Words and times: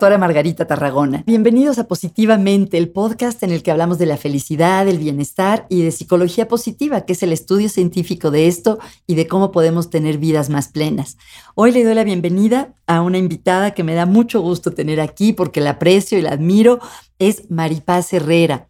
Doctora 0.00 0.16
Margarita 0.16 0.66
Tarragona. 0.66 1.24
Bienvenidos 1.26 1.78
a 1.78 1.86
Positivamente, 1.86 2.78
el 2.78 2.88
podcast 2.88 3.42
en 3.42 3.50
el 3.50 3.62
que 3.62 3.70
hablamos 3.70 3.98
de 3.98 4.06
la 4.06 4.16
felicidad, 4.16 4.88
el 4.88 4.96
bienestar 4.96 5.66
y 5.68 5.82
de 5.82 5.90
psicología 5.90 6.48
positiva, 6.48 7.02
que 7.02 7.12
es 7.12 7.22
el 7.22 7.34
estudio 7.34 7.68
científico 7.68 8.30
de 8.30 8.48
esto 8.48 8.78
y 9.06 9.14
de 9.14 9.26
cómo 9.26 9.52
podemos 9.52 9.90
tener 9.90 10.16
vidas 10.16 10.48
más 10.48 10.68
plenas. 10.68 11.18
Hoy 11.54 11.72
le 11.72 11.84
doy 11.84 11.94
la 11.94 12.04
bienvenida 12.04 12.72
a 12.86 13.02
una 13.02 13.18
invitada 13.18 13.72
que 13.72 13.84
me 13.84 13.92
da 13.92 14.06
mucho 14.06 14.40
gusto 14.40 14.72
tener 14.72 15.02
aquí 15.02 15.34
porque 15.34 15.60
la 15.60 15.72
aprecio 15.72 16.18
y 16.18 16.22
la 16.22 16.30
admiro. 16.30 16.80
Es 17.18 17.50
Maripaz 17.50 18.10
Herrera. 18.14 18.68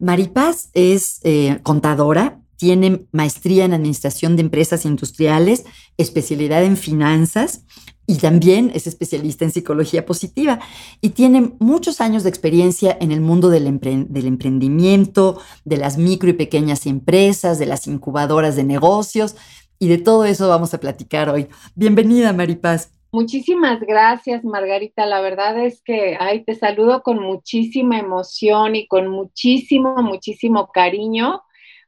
Maripaz 0.00 0.70
es 0.74 1.20
eh, 1.22 1.60
contadora, 1.62 2.41
tiene 2.56 3.06
maestría 3.12 3.64
en 3.64 3.74
Administración 3.74 4.36
de 4.36 4.42
Empresas 4.42 4.84
Industriales, 4.84 5.64
especialidad 5.96 6.64
en 6.64 6.76
finanzas 6.76 7.64
y 8.06 8.16
también 8.16 8.72
es 8.74 8.86
especialista 8.86 9.44
en 9.44 9.52
psicología 9.52 10.04
positiva 10.04 10.58
y 11.00 11.10
tiene 11.10 11.52
muchos 11.60 12.00
años 12.00 12.24
de 12.24 12.28
experiencia 12.28 12.96
en 13.00 13.12
el 13.12 13.20
mundo 13.20 13.48
del, 13.48 13.66
emprendimiento, 13.66 15.40
de 15.64 15.76
las 15.76 15.98
micro 15.98 16.30
y 16.30 16.34
pequeñas 16.34 16.86
empresas, 16.86 17.58
de 17.58 17.66
las 17.66 17.86
incubadoras 17.86 18.56
de 18.56 18.64
negocios 18.64 19.36
y 19.78 19.88
de 19.88 19.98
todo 19.98 20.24
eso 20.24 20.48
vamos 20.48 20.74
a 20.74 20.80
platicar 20.80 21.28
hoy. 21.28 21.48
Bienvenida, 21.74 22.32
Maripaz. 22.32 22.92
Muchísimas 23.12 23.80
gracias, 23.80 24.42
Margarita. 24.42 25.04
La 25.06 25.20
verdad 25.20 25.58
es 25.58 25.82
que 25.82 26.18
te 26.46 26.54
saludo 26.54 27.02
con 27.02 27.18
muchísima 27.18 27.98
emoción 27.98 28.74
y 28.74 28.86
con 28.86 29.08
muchísimo, 29.08 29.96
muchísimo 30.02 30.70
cariño 30.72 31.42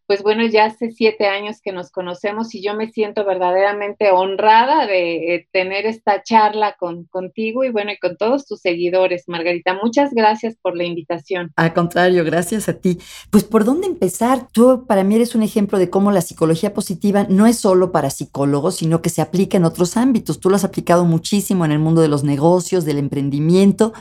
pues 0.06 0.22
bueno, 0.22 0.46
ya 0.46 0.66
hace 0.66 0.90
siete 0.90 1.26
años 1.26 1.60
que 1.62 1.72
nos 1.72 1.90
conocemos 1.90 2.54
y 2.54 2.62
yo 2.62 2.74
me 2.74 2.90
siento 2.90 3.24
verdaderamente 3.24 4.10
honrada 4.10 4.86
de 4.86 5.34
eh, 5.34 5.48
tener 5.52 5.86
esta 5.86 6.22
charla 6.22 6.76
con, 6.78 7.04
contigo 7.04 7.64
y 7.64 7.70
bueno, 7.70 7.92
y 7.92 7.98
con 7.98 8.16
todos 8.16 8.46
tus 8.46 8.60
seguidores, 8.60 9.24
Margarita. 9.26 9.74
Muchas 9.74 10.12
gracias 10.12 10.56
por 10.60 10.76
la 10.76 10.84
invitación. 10.84 11.52
Al 11.56 11.72
contrario, 11.72 12.24
gracias 12.24 12.68
a 12.68 12.74
ti. 12.74 12.98
Pues 13.30 13.44
por 13.44 13.64
dónde 13.64 13.86
empezar? 13.86 14.48
Tú 14.52 14.84
para 14.86 15.04
mí 15.04 15.14
eres 15.14 15.34
un 15.34 15.42
ejemplo 15.42 15.78
de 15.78 15.90
cómo 15.90 16.12
la 16.12 16.20
psicología 16.20 16.74
positiva 16.74 17.26
no 17.28 17.46
es 17.46 17.58
solo 17.58 17.92
para 17.92 18.10
psicólogos, 18.10 18.76
sino 18.76 19.02
que 19.02 19.10
se 19.10 19.22
aplica 19.22 19.56
en 19.56 19.64
otros 19.64 19.96
ámbitos. 19.96 20.40
Tú 20.40 20.50
lo 20.50 20.56
has 20.56 20.64
aplicado 20.64 21.04
muchísimo 21.04 21.64
en 21.64 21.72
el 21.72 21.78
mundo 21.78 22.02
de 22.02 22.08
los 22.08 22.24
negocios, 22.24 22.84
del 22.84 22.98
emprendimiento 22.98 23.92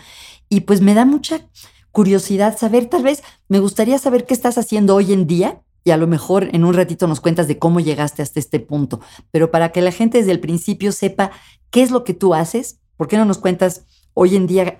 y 0.49 0.61
pues 0.61 0.81
me 0.81 0.93
da 0.93 1.05
mucha 1.05 1.47
curiosidad 1.91 2.57
saber, 2.57 2.87
tal 2.87 3.03
vez 3.03 3.23
me 3.47 3.59
gustaría 3.59 3.97
saber 3.97 4.25
qué 4.25 4.33
estás 4.33 4.57
haciendo 4.57 4.95
hoy 4.95 5.13
en 5.13 5.27
día 5.27 5.61
y 5.83 5.91
a 5.91 5.97
lo 5.97 6.07
mejor 6.07 6.49
en 6.53 6.63
un 6.63 6.73
ratito 6.73 7.07
nos 7.07 7.21
cuentas 7.21 7.47
de 7.47 7.59
cómo 7.59 7.79
llegaste 7.79 8.21
hasta 8.21 8.39
este 8.39 8.59
punto. 8.59 8.99
Pero 9.31 9.51
para 9.51 9.71
que 9.71 9.81
la 9.81 9.91
gente 9.91 10.17
desde 10.17 10.31
el 10.31 10.39
principio 10.39 10.91
sepa 10.91 11.31
qué 11.71 11.81
es 11.81 11.91
lo 11.91 12.03
que 12.03 12.13
tú 12.13 12.33
haces, 12.33 12.79
¿por 12.97 13.07
qué 13.07 13.17
no 13.17 13.25
nos 13.25 13.37
cuentas 13.37 13.85
hoy 14.13 14.35
en 14.35 14.47
día 14.47 14.79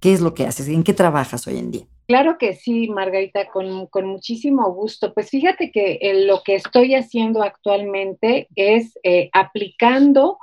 qué 0.00 0.12
es 0.12 0.20
lo 0.20 0.34
que 0.34 0.46
haces? 0.46 0.68
¿En 0.68 0.82
qué 0.82 0.92
trabajas 0.92 1.46
hoy 1.46 1.58
en 1.58 1.70
día? 1.70 1.86
Claro 2.06 2.38
que 2.38 2.54
sí, 2.54 2.88
Margarita, 2.88 3.48
con, 3.48 3.88
muchísimo 4.04 4.72
gusto. 4.72 5.12
Pues 5.12 5.28
fíjate 5.28 5.72
que 5.72 5.98
eh, 6.00 6.24
lo 6.26 6.42
que 6.44 6.54
estoy 6.54 6.94
haciendo 6.94 7.42
actualmente 7.42 8.48
es 8.54 8.96
eh, 9.02 9.28
aplicando 9.32 10.38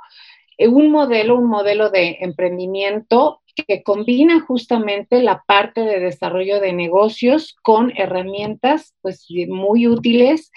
eh, 0.58 0.68
un 0.68 0.90
modelo, 0.90 1.36
un 1.38 1.48
modelo 1.48 1.88
de 1.88 2.18
emprendimiento 2.20 3.40
que 3.54 3.82
combina 3.82 4.40
justamente 4.40 5.22
la 5.22 5.42
parte 5.46 5.82
de 5.82 6.00
desarrollo 6.00 6.60
de 6.60 6.72
negocios 6.72 7.54
con 7.62 7.92
herramientas 7.96 8.94
pues 9.00 9.26
muy 9.48 9.86
útiles 9.86 10.50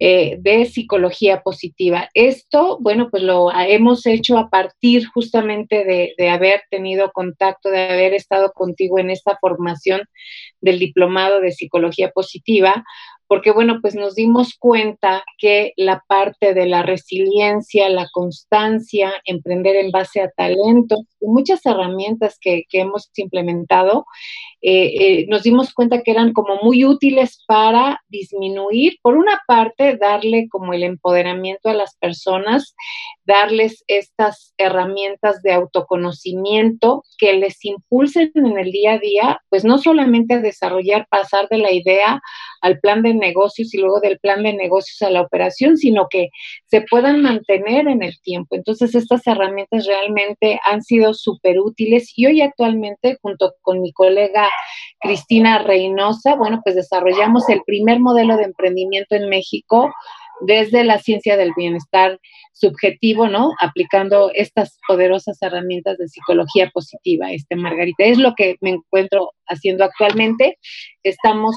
eh, 0.00 0.36
de 0.40 0.64
psicología 0.64 1.42
positiva. 1.42 2.08
Esto, 2.14 2.78
bueno, 2.80 3.08
pues 3.10 3.22
lo 3.22 3.50
hemos 3.52 4.06
hecho 4.06 4.38
a 4.38 4.48
partir 4.48 5.06
justamente 5.08 5.84
de, 5.84 6.14
de 6.16 6.30
haber 6.30 6.62
tenido 6.70 7.10
contacto, 7.12 7.68
de 7.68 7.82
haber 7.82 8.14
estado 8.14 8.52
contigo 8.52 8.98
en 8.98 9.10
esta 9.10 9.36
formación 9.40 10.02
del 10.60 10.78
diplomado 10.78 11.40
de 11.40 11.52
psicología 11.52 12.10
positiva, 12.10 12.84
porque 13.28 13.52
bueno, 13.52 13.80
pues 13.82 13.94
nos 13.94 14.14
dimos 14.14 14.54
cuenta 14.58 15.22
que 15.36 15.74
la 15.76 16.02
parte 16.08 16.54
de 16.54 16.66
la 16.66 16.82
resiliencia, 16.82 17.88
la 17.90 18.08
constancia, 18.10 19.12
emprender 19.24 19.76
en 19.76 19.90
base 19.90 20.22
a 20.22 20.30
talento, 20.30 20.96
muchas 21.20 21.64
herramientas 21.66 22.38
que, 22.40 22.64
hemos 22.72 23.10
implementado, 23.16 24.06
eh, 24.60 24.92
eh, 25.00 25.26
nos 25.28 25.42
dimos 25.42 25.72
cuenta 25.72 26.02
que 26.02 26.10
eran 26.10 26.32
como 26.32 26.56
muy 26.62 26.84
útiles 26.84 27.44
para 27.46 28.00
disminuir, 28.08 28.98
por 29.02 29.16
una 29.16 29.40
parte, 29.46 29.96
darle 29.96 30.48
como 30.50 30.72
el 30.72 30.82
empoderamiento 30.82 31.68
a 31.68 31.74
las 31.74 31.96
personas, 31.96 32.74
darles 33.24 33.84
estas 33.88 34.54
herramientas 34.58 35.42
de 35.42 35.52
autoconocimiento 35.52 37.04
que 37.18 37.34
les 37.34 37.64
impulsen 37.64 38.32
en 38.34 38.58
el 38.58 38.72
día 38.72 38.94
a 38.94 38.98
día, 38.98 39.40
pues 39.48 39.64
no 39.64 39.78
solamente 39.78 40.34
a 40.34 40.40
desarrollar, 40.40 41.06
pasar 41.10 41.48
de 41.48 41.58
la 41.58 41.72
idea 41.72 42.20
al 42.60 42.78
plan 42.80 43.02
de 43.02 43.14
negocios 43.14 43.74
y 43.74 43.78
luego 43.78 44.00
del 44.00 44.18
plan 44.18 44.42
de 44.42 44.54
negocios 44.54 45.00
a 45.02 45.10
la 45.10 45.20
operación, 45.20 45.76
sino 45.76 46.08
que 46.08 46.28
se 46.66 46.82
puedan 46.82 47.22
mantener 47.22 47.88
en 47.88 48.02
el 48.02 48.20
tiempo. 48.20 48.56
Entonces, 48.56 48.94
estas 48.94 49.26
herramientas 49.26 49.86
realmente 49.86 50.60
han 50.64 50.82
sido 50.82 51.07
súper 51.14 51.58
útiles 51.60 52.12
y 52.16 52.26
hoy 52.26 52.40
actualmente, 52.40 53.18
junto 53.22 53.54
con 53.62 53.80
mi 53.80 53.92
colega 53.92 54.48
Cristina 55.00 55.58
Reynosa, 55.58 56.34
bueno, 56.34 56.60
pues 56.62 56.74
desarrollamos 56.76 57.48
el 57.48 57.62
primer 57.64 58.00
modelo 58.00 58.36
de 58.36 58.44
emprendimiento 58.44 59.14
en 59.14 59.28
México 59.28 59.92
desde 60.40 60.84
la 60.84 60.98
ciencia 60.98 61.36
del 61.36 61.52
bienestar 61.56 62.20
subjetivo, 62.52 63.28
¿no? 63.28 63.52
Aplicando 63.60 64.30
estas 64.34 64.78
poderosas 64.86 65.40
herramientas 65.42 65.96
de 65.98 66.08
psicología 66.08 66.70
positiva, 66.70 67.30
este 67.30 67.56
Margarita. 67.56 68.04
Es 68.04 68.18
lo 68.18 68.34
que 68.34 68.56
me 68.60 68.70
encuentro 68.70 69.32
haciendo 69.46 69.84
actualmente. 69.84 70.58
Estamos 71.02 71.56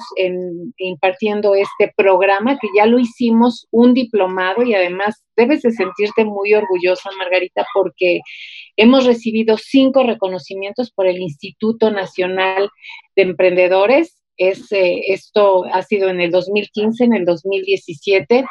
impartiendo 0.77 1.55
este 1.55 1.91
programa 1.95 2.57
que 2.59 2.67
ya 2.75 2.85
lo 2.85 2.99
hicimos 2.99 3.67
un 3.71 3.93
diplomado 3.93 4.63
y 4.63 4.75
además 4.75 5.23
debes 5.35 5.61
de 5.63 5.71
sentirte 5.71 6.23
muy 6.23 6.53
orgullosa, 6.53 7.09
Margarita, 7.17 7.65
porque 7.73 8.19
hemos 8.77 9.05
recibido 9.05 9.57
cinco 9.57 10.03
reconocimientos 10.03 10.91
por 10.91 11.07
el 11.07 11.17
Instituto 11.17 11.89
Nacional 11.89 12.69
de 13.15 13.23
Emprendedores 13.23 14.20
esto 14.37 15.65
ha 15.65 15.81
sido 15.83 16.09
en 16.09 16.19
el 16.19 16.31
2015, 16.31 17.03
en 17.03 17.13
el 17.13 17.25
2017. 17.25 18.45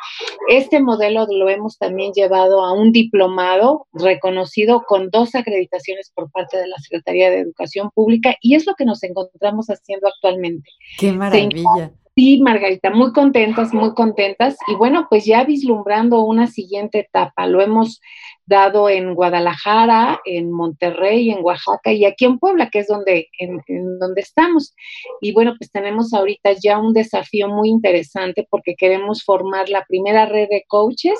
Este 0.49 0.81
modelo 0.81 1.27
lo 1.31 1.49
hemos 1.49 1.79
también 1.79 2.13
llevado 2.13 2.65
a 2.65 2.73
un 2.73 2.93
diplomado 2.93 3.87
reconocido 3.93 4.83
con 4.87 5.11
dos 5.11 5.35
acreditaciones 5.35 6.13
por 6.15 6.31
parte 6.31 6.59
de 6.59 6.69
la 6.69 6.77
Secretaría 6.79 7.31
de 7.31 7.41
Educación 7.41 7.91
Pública 7.95 8.37
y 8.41 8.55
es 8.55 8.67
lo 8.67 8.75
que 8.75 8.85
nos 8.85 9.03
encontramos 9.03 9.67
haciendo 9.67 10.09
actualmente. 10.09 10.71
¡Qué 10.99 11.13
maravilla! 11.13 11.93
Sí, 12.21 12.39
Margarita, 12.39 12.91
muy 12.91 13.15
contentas, 13.15 13.73
muy 13.73 13.95
contentas. 13.95 14.59
Y 14.69 14.75
bueno, 14.75 15.07
pues 15.09 15.25
ya 15.25 15.43
vislumbrando 15.45 16.21
una 16.21 16.49
siguiente 16.49 16.99
etapa, 16.99 17.47
lo 17.47 17.63
hemos 17.63 18.03
dado 18.45 18.91
en 18.91 19.15
Guadalajara, 19.15 20.21
en 20.27 20.53
Monterrey, 20.53 21.31
en 21.31 21.43
Oaxaca 21.43 21.95
y 21.95 22.05
aquí 22.05 22.27
en 22.27 22.39
Puebla, 22.39 22.69
que 22.71 22.81
es 22.81 22.89
donde, 22.89 23.29
en, 23.39 23.63
donde 23.99 24.21
estamos. 24.21 24.75
Y 25.23 25.33
bueno, 25.33 25.55
pues 25.59 25.71
tenemos 25.71 26.13
ahorita 26.13 26.53
ya 26.63 26.79
un 26.79 26.93
desafío 26.93 27.49
muy 27.49 27.71
interesante 27.71 28.47
porque 28.51 28.75
queremos 28.77 29.25
formar 29.25 29.71
la 29.71 29.87
primera 29.89 30.27
red 30.27 30.51
de 30.51 30.65
coaches 30.69 31.19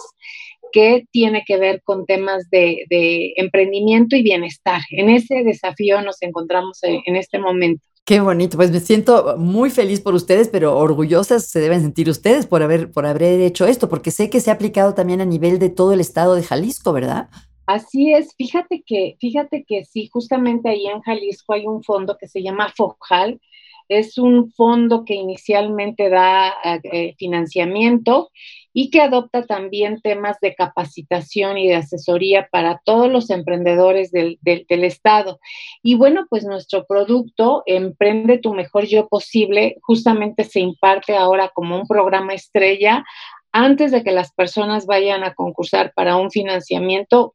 que 0.71 1.07
tiene 1.11 1.45
que 1.47 1.57
ver 1.57 1.81
con 1.83 2.05
temas 2.05 2.51
de 2.51 3.33
emprendimiento 3.37 4.17
y 4.17 4.23
bienestar. 4.23 4.83
En 4.91 5.09
ese 5.09 5.45
desafío 5.45 6.03
nos 6.03 6.21
encontramos 6.21 6.79
en 6.83 7.17
este 7.17 7.39
momento. 7.39 7.90
Qué 8.05 8.21
bonito, 8.21 8.57
pues 8.57 8.73
me 8.73 8.81
siento 8.81 9.37
muy 9.39 9.71
feliz 9.71 10.01
por 10.01 10.15
ustedes, 10.15 10.49
pero 10.49 10.77
orgullosas 10.77 11.47
se 11.47 11.61
deben 11.61 11.81
sentir 11.81 12.09
ustedes 12.11 12.47
por 12.47 12.63
haber, 12.63 12.91
por 12.91 13.07
haber 13.07 13.41
hecho 13.41 13.67
esto, 13.67 13.89
porque 13.89 14.11
sé 14.11 14.29
que 14.31 14.41
se 14.41 14.51
ha 14.51 14.55
aplicado 14.55 14.95
también 14.95 15.21
a 15.21 15.25
nivel 15.25 15.59
de 15.59 15.71
todo 15.71 15.93
el 15.93 16.01
estado 16.01 16.35
de 16.35 16.43
Jalisco, 16.43 16.93
¿verdad? 16.93 17.29
Así 17.67 18.13
es, 18.13 18.35
fíjate 18.37 18.83
que, 18.85 19.17
fíjate 19.21 19.65
que 19.65 19.85
sí, 19.85 20.09
justamente 20.13 20.69
ahí 20.69 20.87
en 20.87 21.03
Jalisco 21.03 21.53
hay 21.53 21.67
un 21.67 21.85
fondo 21.85 22.17
que 22.19 22.27
se 22.27 22.43
llama 22.43 22.73
FOJAL, 22.77 23.41
es 23.89 24.19
un 24.19 24.51
fondo 24.53 25.05
que 25.05 25.15
inicialmente 25.15 26.09
da 26.09 26.53
eh, 26.65 27.15
financiamiento 27.17 28.31
y 28.73 28.91
que 28.91 29.01
adopta 29.01 29.47
también 29.47 30.01
temas 30.01 30.39
de 30.41 30.55
capacitación 30.55 31.59
y 31.59 31.69
de 31.69 31.77
asesoría 31.77 32.49
para 32.51 32.81
todos 32.85 33.11
los 33.11 33.31
emprendedores 33.31 34.11
del, 34.13 34.39
Estado. 34.45 35.41
Y 35.83 35.97
bueno, 35.97 36.27
pues 36.31 36.45
nuestro 36.45 36.87
producto, 36.87 37.63
Emprende 37.67 38.39
tu 38.39 38.55
mejor 38.55 38.87
yo 38.87 39.09
posible, 39.09 39.77
justamente 39.83 40.45
se 40.45 40.61
imparte 40.61 41.17
ahora 41.17 41.51
como 41.55 41.77
un 41.77 41.87
programa 41.87 42.35
estrella 42.35 43.05
antes 43.53 43.91
de 43.91 44.03
que 44.05 44.13
las 44.13 44.33
personas 44.33 44.87
vayan 44.87 45.25
a 45.25 45.35
concursar 45.35 45.93
para 45.95 46.17
un 46.17 46.31
financiamiento, 46.31 47.35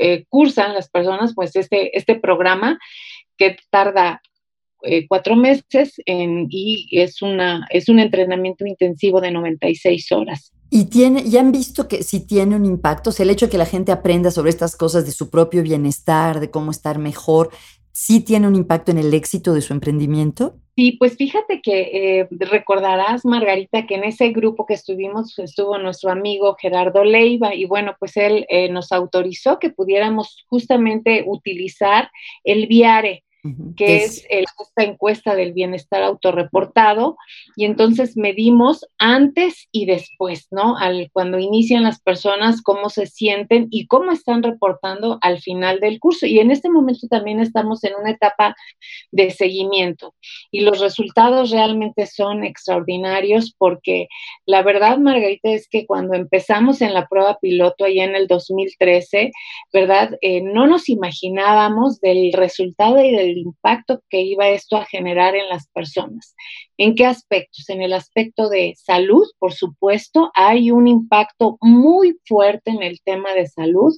eh, 0.00 0.24
cursan 0.28 0.74
las 0.74 0.88
personas 0.88 1.34
pues 1.34 1.56
este, 1.56 1.96
este 1.96 2.16
programa 2.16 2.78
que 3.36 3.56
tarda 3.70 4.22
eh, 4.82 5.06
cuatro 5.08 5.36
meses 5.36 5.94
y 6.06 6.88
es, 6.92 7.22
una, 7.22 7.66
es 7.70 7.88
un 7.88 7.98
entrenamiento 7.98 8.66
intensivo 8.66 9.20
de 9.20 9.30
96 9.30 10.12
horas. 10.12 10.52
Y 10.70 10.86
tiene, 10.86 11.28
ya 11.28 11.40
han 11.40 11.52
visto 11.52 11.88
que 11.88 12.02
si 12.02 12.26
tiene 12.26 12.56
un 12.56 12.64
impacto, 12.64 13.10
o 13.10 13.12
sea, 13.12 13.24
el 13.24 13.30
hecho 13.30 13.46
de 13.46 13.50
que 13.50 13.58
la 13.58 13.66
gente 13.66 13.92
aprenda 13.92 14.30
sobre 14.30 14.50
estas 14.50 14.76
cosas 14.76 15.06
de 15.06 15.12
su 15.12 15.30
propio 15.30 15.62
bienestar, 15.62 16.40
de 16.40 16.50
cómo 16.50 16.70
estar 16.70 16.98
mejor, 16.98 17.50
sí 17.92 18.20
tiene 18.20 18.46
un 18.46 18.56
impacto 18.56 18.90
en 18.90 18.98
el 18.98 19.14
éxito 19.14 19.54
de 19.54 19.62
su 19.62 19.72
emprendimiento? 19.72 20.56
Sí, 20.76 20.92
pues 20.98 21.16
fíjate 21.16 21.62
que 21.62 22.20
eh, 22.20 22.28
recordarás, 22.30 23.24
Margarita, 23.24 23.86
que 23.86 23.94
en 23.94 24.04
ese 24.04 24.28
grupo 24.28 24.66
que 24.66 24.74
estuvimos 24.74 25.38
estuvo 25.38 25.78
nuestro 25.78 26.10
amigo 26.10 26.54
Gerardo 26.60 27.02
Leiva 27.02 27.54
y 27.54 27.64
bueno, 27.64 27.96
pues 27.98 28.18
él 28.18 28.44
eh, 28.50 28.68
nos 28.68 28.92
autorizó 28.92 29.58
que 29.58 29.70
pudiéramos 29.70 30.44
justamente 30.50 31.24
utilizar 31.26 32.10
el 32.44 32.66
Viare 32.66 33.24
que 33.76 34.04
es, 34.04 34.26
esta 34.28 34.82
encuesta 34.82 35.34
del 35.34 35.52
bienestar 35.52 36.02
autorreportado, 36.02 37.16
y 37.56 37.64
entonces 37.64 38.16
medimos 38.16 38.86
antes 38.98 39.68
y 39.72 39.86
después, 39.86 40.48
¿no? 40.50 40.76
Al, 40.76 41.10
cuando 41.12 41.38
inician 41.38 41.82
las 41.82 42.00
personas, 42.00 42.62
cómo 42.62 42.90
se 42.90 43.06
sienten 43.06 43.68
y 43.70 43.86
cómo 43.86 44.12
están 44.12 44.42
reportando 44.42 45.18
al 45.22 45.40
final 45.40 45.80
del 45.80 45.98
curso. 45.98 46.26
Y 46.26 46.38
en 46.38 46.50
este 46.50 46.70
momento 46.70 47.06
también 47.08 47.40
estamos 47.40 47.84
en 47.84 47.94
una 48.00 48.10
etapa 48.10 48.54
de 49.10 49.30
seguimiento 49.30 50.14
y 50.50 50.60
los 50.60 50.80
resultados 50.80 51.50
realmente 51.50 52.06
son 52.06 52.44
extraordinarios 52.44 53.54
porque 53.56 54.08
la 54.44 54.62
verdad, 54.62 54.98
Margarita, 54.98 55.50
es 55.50 55.68
que 55.68 55.86
cuando 55.86 56.14
empezamos 56.14 56.80
en 56.80 56.94
la 56.94 57.06
prueba 57.06 57.38
piloto 57.40 57.84
allá 57.84 58.04
en 58.04 58.16
el 58.16 58.26
2013, 58.26 59.32
¿verdad? 59.72 60.10
Eh, 60.20 60.42
no 60.42 60.66
nos 60.66 60.88
imaginábamos 60.88 62.00
del 62.00 62.32
resultado 62.32 63.02
y 63.02 63.14
del 63.14 63.35
impacto 63.38 64.02
que 64.10 64.20
iba 64.20 64.48
esto 64.48 64.76
a 64.76 64.84
generar 64.84 65.34
en 65.34 65.48
las 65.48 65.68
personas. 65.68 66.34
¿En 66.78 66.94
qué 66.94 67.06
aspectos? 67.06 67.68
En 67.70 67.80
el 67.80 67.92
aspecto 67.92 68.48
de 68.48 68.74
salud, 68.76 69.26
por 69.38 69.52
supuesto, 69.52 70.30
hay 70.34 70.70
un 70.70 70.86
impacto 70.88 71.56
muy 71.60 72.18
fuerte 72.26 72.70
en 72.70 72.82
el 72.82 73.00
tema 73.02 73.32
de 73.32 73.46
salud. 73.46 73.94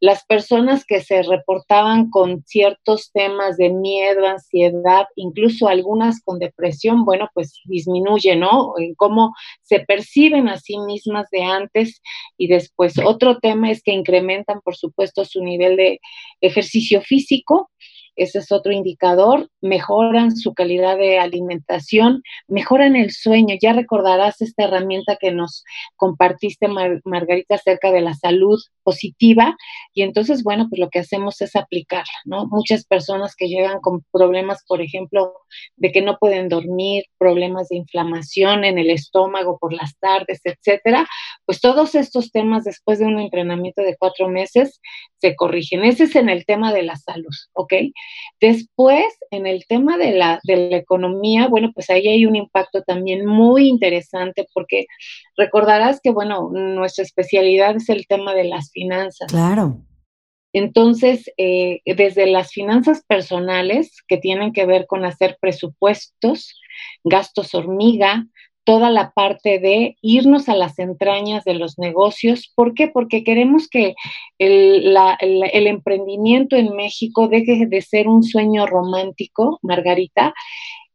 Las 0.00 0.24
personas 0.26 0.84
que 0.84 1.00
se 1.00 1.22
reportaban 1.22 2.10
con 2.10 2.42
ciertos 2.44 3.10
temas 3.12 3.56
de 3.56 3.70
miedo, 3.70 4.26
ansiedad, 4.26 5.06
incluso 5.16 5.68
algunas 5.68 6.20
con 6.22 6.38
depresión, 6.38 7.04
bueno, 7.04 7.28
pues 7.32 7.60
disminuye, 7.64 8.36
¿no? 8.36 8.74
En 8.78 8.94
cómo 8.94 9.34
se 9.62 9.80
perciben 9.80 10.48
a 10.48 10.58
sí 10.58 10.78
mismas 10.78 11.28
de 11.30 11.44
antes 11.44 12.02
y 12.36 12.48
después. 12.48 12.98
Otro 12.98 13.38
tema 13.38 13.70
es 13.70 13.82
que 13.82 13.92
incrementan, 13.92 14.60
por 14.62 14.76
supuesto, 14.76 15.24
su 15.24 15.42
nivel 15.42 15.76
de 15.76 16.00
ejercicio 16.40 17.00
físico 17.00 17.70
ese 18.18 18.40
es 18.40 18.50
otro 18.50 18.72
indicador, 18.72 19.48
mejoran 19.60 20.36
su 20.36 20.52
calidad 20.52 20.98
de 20.98 21.18
alimentación, 21.18 22.22
mejoran 22.48 22.96
el 22.96 23.12
sueño. 23.12 23.54
Ya 23.60 23.72
recordarás 23.72 24.42
esta 24.42 24.64
herramienta 24.64 25.16
que 25.20 25.30
nos 25.30 25.64
compartiste, 25.96 26.66
Margarita, 26.68 27.54
acerca 27.54 27.92
de 27.92 28.00
la 28.00 28.14
salud 28.14 28.60
positiva. 28.82 29.56
Y 29.94 30.02
entonces, 30.02 30.42
bueno, 30.42 30.66
pues 30.68 30.80
lo 30.80 30.90
que 30.90 30.98
hacemos 30.98 31.40
es 31.40 31.54
aplicarla, 31.54 32.18
¿no? 32.24 32.46
Muchas 32.46 32.84
personas 32.84 33.36
que 33.36 33.48
llegan 33.48 33.80
con 33.80 34.04
problemas, 34.10 34.64
por 34.66 34.82
ejemplo, 34.82 35.34
de 35.76 35.92
que 35.92 36.02
no 36.02 36.18
pueden 36.18 36.48
dormir, 36.48 37.04
problemas 37.18 37.68
de 37.68 37.76
inflamación 37.76 38.64
en 38.64 38.78
el 38.78 38.90
estómago 38.90 39.58
por 39.60 39.72
las 39.72 39.96
tardes, 39.98 40.40
etcétera, 40.42 41.06
pues 41.44 41.60
todos 41.60 41.94
estos 41.94 42.32
temas 42.32 42.64
después 42.64 42.98
de 42.98 43.06
un 43.06 43.20
entrenamiento 43.20 43.82
de 43.82 43.96
cuatro 43.96 44.28
meses 44.28 44.80
se 45.20 45.36
corrigen. 45.36 45.84
Ese 45.84 46.04
es 46.04 46.16
en 46.16 46.28
el 46.28 46.44
tema 46.44 46.72
de 46.72 46.82
la 46.82 46.96
salud, 46.96 47.34
¿ok? 47.52 47.74
Después, 48.40 49.04
en 49.30 49.46
el 49.46 49.66
tema 49.66 49.98
de 49.98 50.12
la, 50.12 50.40
de 50.44 50.70
la 50.70 50.76
economía, 50.76 51.48
bueno, 51.48 51.72
pues 51.74 51.90
ahí 51.90 52.08
hay 52.08 52.26
un 52.26 52.36
impacto 52.36 52.82
también 52.82 53.26
muy 53.26 53.68
interesante 53.68 54.46
porque 54.54 54.86
recordarás 55.36 56.00
que, 56.02 56.10
bueno, 56.10 56.50
nuestra 56.52 57.04
especialidad 57.04 57.76
es 57.76 57.88
el 57.88 58.06
tema 58.06 58.34
de 58.34 58.44
las 58.44 58.70
finanzas. 58.70 59.30
Claro. 59.30 59.78
Entonces, 60.52 61.30
eh, 61.36 61.80
desde 61.84 62.26
las 62.26 62.52
finanzas 62.52 63.04
personales, 63.06 64.02
que 64.08 64.16
tienen 64.16 64.52
que 64.52 64.66
ver 64.66 64.86
con 64.86 65.04
hacer 65.04 65.36
presupuestos, 65.40 66.58
gastos 67.04 67.54
hormiga, 67.54 68.26
toda 68.68 68.90
la 68.90 69.12
parte 69.12 69.58
de 69.60 69.96
irnos 70.02 70.50
a 70.50 70.54
las 70.54 70.78
entrañas 70.78 71.42
de 71.44 71.54
los 71.54 71.78
negocios. 71.78 72.52
¿Por 72.54 72.74
qué? 72.74 72.86
Porque 72.86 73.24
queremos 73.24 73.66
que 73.66 73.94
el, 74.36 74.94
emprendimiento 75.66 76.54
en 76.54 76.76
México 76.76 77.28
deje 77.28 77.64
de 77.64 77.80
ser 77.80 78.08
un 78.08 78.22
sueño 78.22 78.66
romántico, 78.66 79.58
Margarita, 79.62 80.34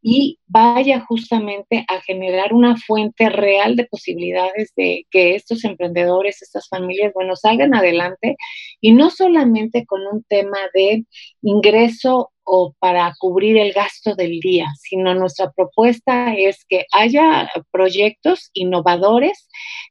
y 0.03 0.37
vaya 0.45 0.99
justamente 0.99 1.83
a 1.87 1.99
generar 2.01 2.53
una 2.53 2.77
fuente 2.77 3.29
real 3.29 3.75
de 3.75 3.85
posibilidades 3.85 4.71
de 4.75 5.07
que 5.09 5.33
estos 5.33 5.63
emprendedores, 5.63 6.43
estas 6.43 6.69
familias, 6.69 7.11
bueno, 7.15 7.35
salgan 7.35 7.73
adelante 7.73 8.35
y 8.81 8.93
no 8.93 9.09
solamente 9.09 9.87
con 9.87 10.01
un 10.05 10.23
tema 10.25 10.59
de 10.75 11.05
ingreso 11.41 12.32
o 12.43 12.73
para 12.79 13.13
cubrir 13.19 13.57
el 13.57 13.73
gasto 13.73 14.15
del 14.15 14.39
día, 14.39 14.67
sino 14.81 15.13
nuestra 15.15 15.51
propuesta 15.51 16.33
es 16.35 16.65
que 16.65 16.85
haya 16.91 17.49
proyectos 17.71 18.49
innovadores 18.53 19.47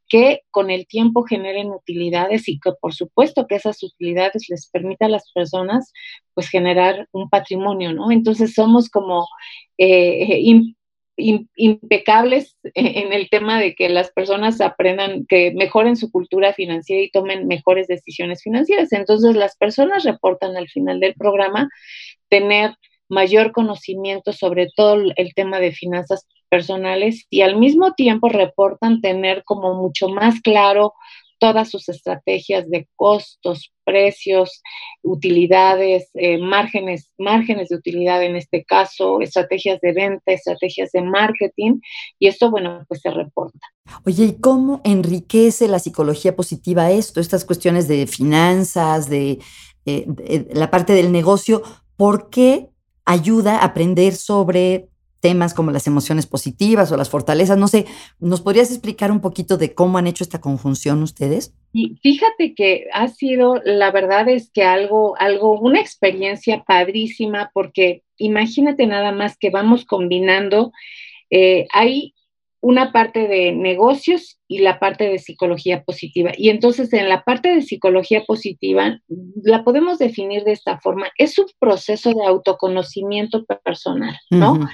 que 0.08 0.42
con 0.50 0.70
el 0.70 0.86
tiempo 0.86 1.24
generen 1.24 1.70
utilidades 1.70 2.48
y 2.48 2.58
que 2.60 2.72
por 2.80 2.94
supuesto 2.94 3.46
que 3.46 3.56
esas 3.56 3.82
utilidades 3.82 4.46
les 4.48 4.68
permita 4.68 5.06
a 5.06 5.10
las 5.10 5.30
personas 5.32 5.92
pues 6.34 6.48
generar 6.48 7.08
un 7.12 7.30
patrimonio, 7.30 7.92
¿no? 7.92 8.10
Entonces 8.10 8.54
somos 8.54 8.88
como 8.88 9.26
eh, 9.78 10.40
impecables 11.16 12.56
en 12.74 13.12
el 13.12 13.28
tema 13.28 13.60
de 13.60 13.74
que 13.74 13.88
las 13.88 14.10
personas 14.10 14.60
aprendan, 14.60 15.26
que 15.26 15.52
mejoren 15.54 15.96
su 15.96 16.10
cultura 16.10 16.52
financiera 16.52 17.02
y 17.02 17.10
tomen 17.10 17.46
mejores 17.46 17.86
decisiones 17.86 18.42
financieras. 18.42 18.92
Entonces 18.92 19.36
las 19.36 19.56
personas 19.56 20.04
reportan 20.04 20.56
al 20.56 20.68
final 20.68 21.00
del 21.00 21.14
programa 21.14 21.68
tener 22.28 22.74
mayor 23.08 23.52
conocimiento 23.52 24.32
sobre 24.32 24.68
todo 24.74 25.02
el 25.16 25.34
tema 25.34 25.60
de 25.60 25.72
finanzas 25.72 26.26
personales 26.48 27.26
y 27.30 27.42
al 27.42 27.56
mismo 27.56 27.92
tiempo 27.92 28.28
reportan 28.28 29.00
tener 29.00 29.42
como 29.44 29.74
mucho 29.74 30.08
más 30.08 30.40
claro 30.40 30.94
todas 31.42 31.70
sus 31.70 31.88
estrategias 31.88 32.70
de 32.70 32.86
costos, 32.94 33.72
precios, 33.82 34.62
utilidades, 35.02 36.08
eh, 36.14 36.38
márgenes, 36.38 37.10
márgenes 37.18 37.68
de 37.68 37.74
utilidad 37.74 38.22
en 38.22 38.36
este 38.36 38.62
caso, 38.62 39.20
estrategias 39.20 39.80
de 39.80 39.92
venta, 39.92 40.30
estrategias 40.30 40.92
de 40.92 41.02
marketing, 41.02 41.80
y 42.20 42.28
esto, 42.28 42.48
bueno, 42.48 42.84
pues 42.86 43.00
se 43.00 43.10
reporta. 43.10 43.58
Oye, 44.06 44.24
¿y 44.26 44.40
cómo 44.40 44.82
enriquece 44.84 45.66
la 45.66 45.80
psicología 45.80 46.36
positiva 46.36 46.92
esto, 46.92 47.18
estas 47.18 47.44
cuestiones 47.44 47.88
de 47.88 48.06
finanzas, 48.06 49.10
de, 49.10 49.40
eh, 49.84 50.04
de 50.06 50.46
la 50.54 50.70
parte 50.70 50.92
del 50.92 51.10
negocio? 51.10 51.64
¿Por 51.96 52.30
qué 52.30 52.68
ayuda 53.04 53.58
a 53.58 53.64
aprender 53.64 54.14
sobre 54.14 54.91
temas 55.22 55.54
como 55.54 55.70
las 55.70 55.86
emociones 55.86 56.26
positivas 56.26 56.90
o 56.90 56.96
las 56.96 57.08
fortalezas. 57.08 57.56
No 57.56 57.68
sé, 57.68 57.86
¿nos 58.18 58.40
podrías 58.40 58.70
explicar 58.70 59.12
un 59.12 59.20
poquito 59.20 59.56
de 59.56 59.72
cómo 59.72 59.96
han 59.96 60.08
hecho 60.08 60.24
esta 60.24 60.40
conjunción 60.40 61.02
ustedes? 61.02 61.54
Y 61.72 61.96
fíjate 62.02 62.54
que 62.54 62.88
ha 62.92 63.06
sido, 63.08 63.62
la 63.64 63.92
verdad 63.92 64.28
es 64.28 64.50
que 64.50 64.64
algo, 64.64 65.14
algo, 65.18 65.58
una 65.58 65.80
experiencia 65.80 66.64
padrísima, 66.64 67.50
porque 67.54 68.02
imagínate 68.18 68.86
nada 68.86 69.12
más 69.12 69.38
que 69.38 69.50
vamos 69.50 69.84
combinando, 69.84 70.72
eh, 71.30 71.66
hay 71.72 72.14
una 72.60 72.92
parte 72.92 73.28
de 73.28 73.52
negocios 73.52 74.40
y 74.48 74.58
la 74.58 74.80
parte 74.80 75.08
de 75.08 75.20
psicología 75.20 75.84
positiva. 75.84 76.32
Y 76.36 76.48
entonces 76.48 76.92
en 76.92 77.08
la 77.08 77.22
parte 77.22 77.54
de 77.54 77.62
psicología 77.62 78.24
positiva 78.24 79.00
la 79.42 79.62
podemos 79.62 79.98
definir 79.98 80.42
de 80.42 80.52
esta 80.52 80.78
forma. 80.80 81.06
Es 81.16 81.38
un 81.38 81.46
proceso 81.60 82.12
de 82.12 82.26
autoconocimiento 82.26 83.44
personal, 83.64 84.16
¿no? 84.30 84.68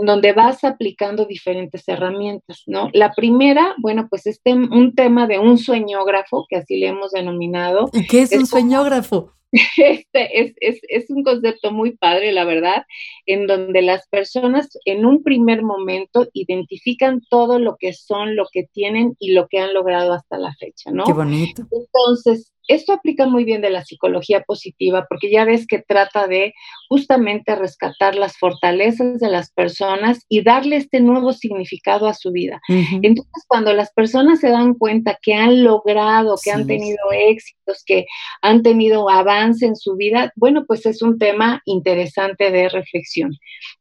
En 0.00 0.06
donde 0.06 0.32
vas 0.32 0.64
aplicando 0.64 1.24
diferentes 1.24 1.86
herramientas, 1.88 2.62
¿no? 2.66 2.90
La 2.92 3.12
primera, 3.12 3.74
bueno, 3.78 4.06
pues 4.10 4.26
es 4.26 4.40
un 4.44 4.94
tema 4.94 5.26
de 5.26 5.38
un 5.38 5.58
sueñógrafo, 5.58 6.46
que 6.48 6.56
así 6.56 6.78
le 6.78 6.88
hemos 6.88 7.12
denominado. 7.12 7.90
¿Y 7.92 8.06
qué 8.06 8.22
es, 8.22 8.32
un 8.32 8.46
sueñógrafo? 8.46 9.32
Este 9.76 10.40
es, 10.40 10.52
es, 10.60 10.80
es, 10.88 11.10
un 11.10 11.22
concepto 11.22 11.70
muy 11.70 11.96
padre, 11.96 12.32
la 12.32 12.44
verdad, 12.44 12.82
en 13.24 13.46
donde 13.46 13.82
las 13.82 14.08
personas 14.08 14.68
en 14.84 15.06
un 15.06 15.22
primer 15.22 15.62
momento 15.62 16.28
identifican 16.32 17.20
todo 17.30 17.60
lo 17.60 17.76
que 17.78 17.92
son, 17.92 18.34
lo 18.34 18.46
que 18.52 18.64
tienen 18.72 19.14
y 19.20 19.30
lo 19.30 19.46
que 19.46 19.60
han 19.60 19.72
logrado 19.72 20.12
hasta 20.12 20.38
la 20.38 20.52
fecha, 20.54 20.90
¿no? 20.90 21.04
Qué 21.04 21.12
bonito. 21.12 21.62
Entonces, 21.70 22.52
esto 22.68 22.92
aplica 22.92 23.26
muy 23.26 23.44
bien 23.44 23.60
de 23.60 23.70
la 23.70 23.84
psicología 23.84 24.42
positiva 24.42 25.06
porque 25.08 25.30
ya 25.30 25.44
ves 25.44 25.66
que 25.66 25.82
trata 25.86 26.26
de 26.26 26.54
justamente 26.88 27.54
rescatar 27.54 28.14
las 28.14 28.36
fortalezas 28.38 29.18
de 29.20 29.28
las 29.28 29.50
personas 29.52 30.24
y 30.28 30.42
darle 30.42 30.76
este 30.76 31.00
nuevo 31.00 31.32
significado 31.32 32.06
a 32.06 32.14
su 32.14 32.32
vida. 32.32 32.60
Entonces, 32.68 33.44
cuando 33.48 33.72
las 33.72 33.92
personas 33.92 34.40
se 34.40 34.48
dan 34.48 34.74
cuenta 34.74 35.18
que 35.20 35.34
han 35.34 35.64
logrado, 35.64 36.36
que 36.42 36.50
han 36.50 36.66
tenido 36.66 36.98
éxitos, 37.12 37.82
que 37.84 38.06
han 38.42 38.62
tenido 38.62 39.08
avance 39.10 39.66
en 39.66 39.76
su 39.76 39.96
vida, 39.96 40.32
bueno, 40.36 40.64
pues 40.66 40.86
es 40.86 41.02
un 41.02 41.18
tema 41.18 41.62
interesante 41.64 42.50
de 42.50 42.68
reflexión. 42.68 43.32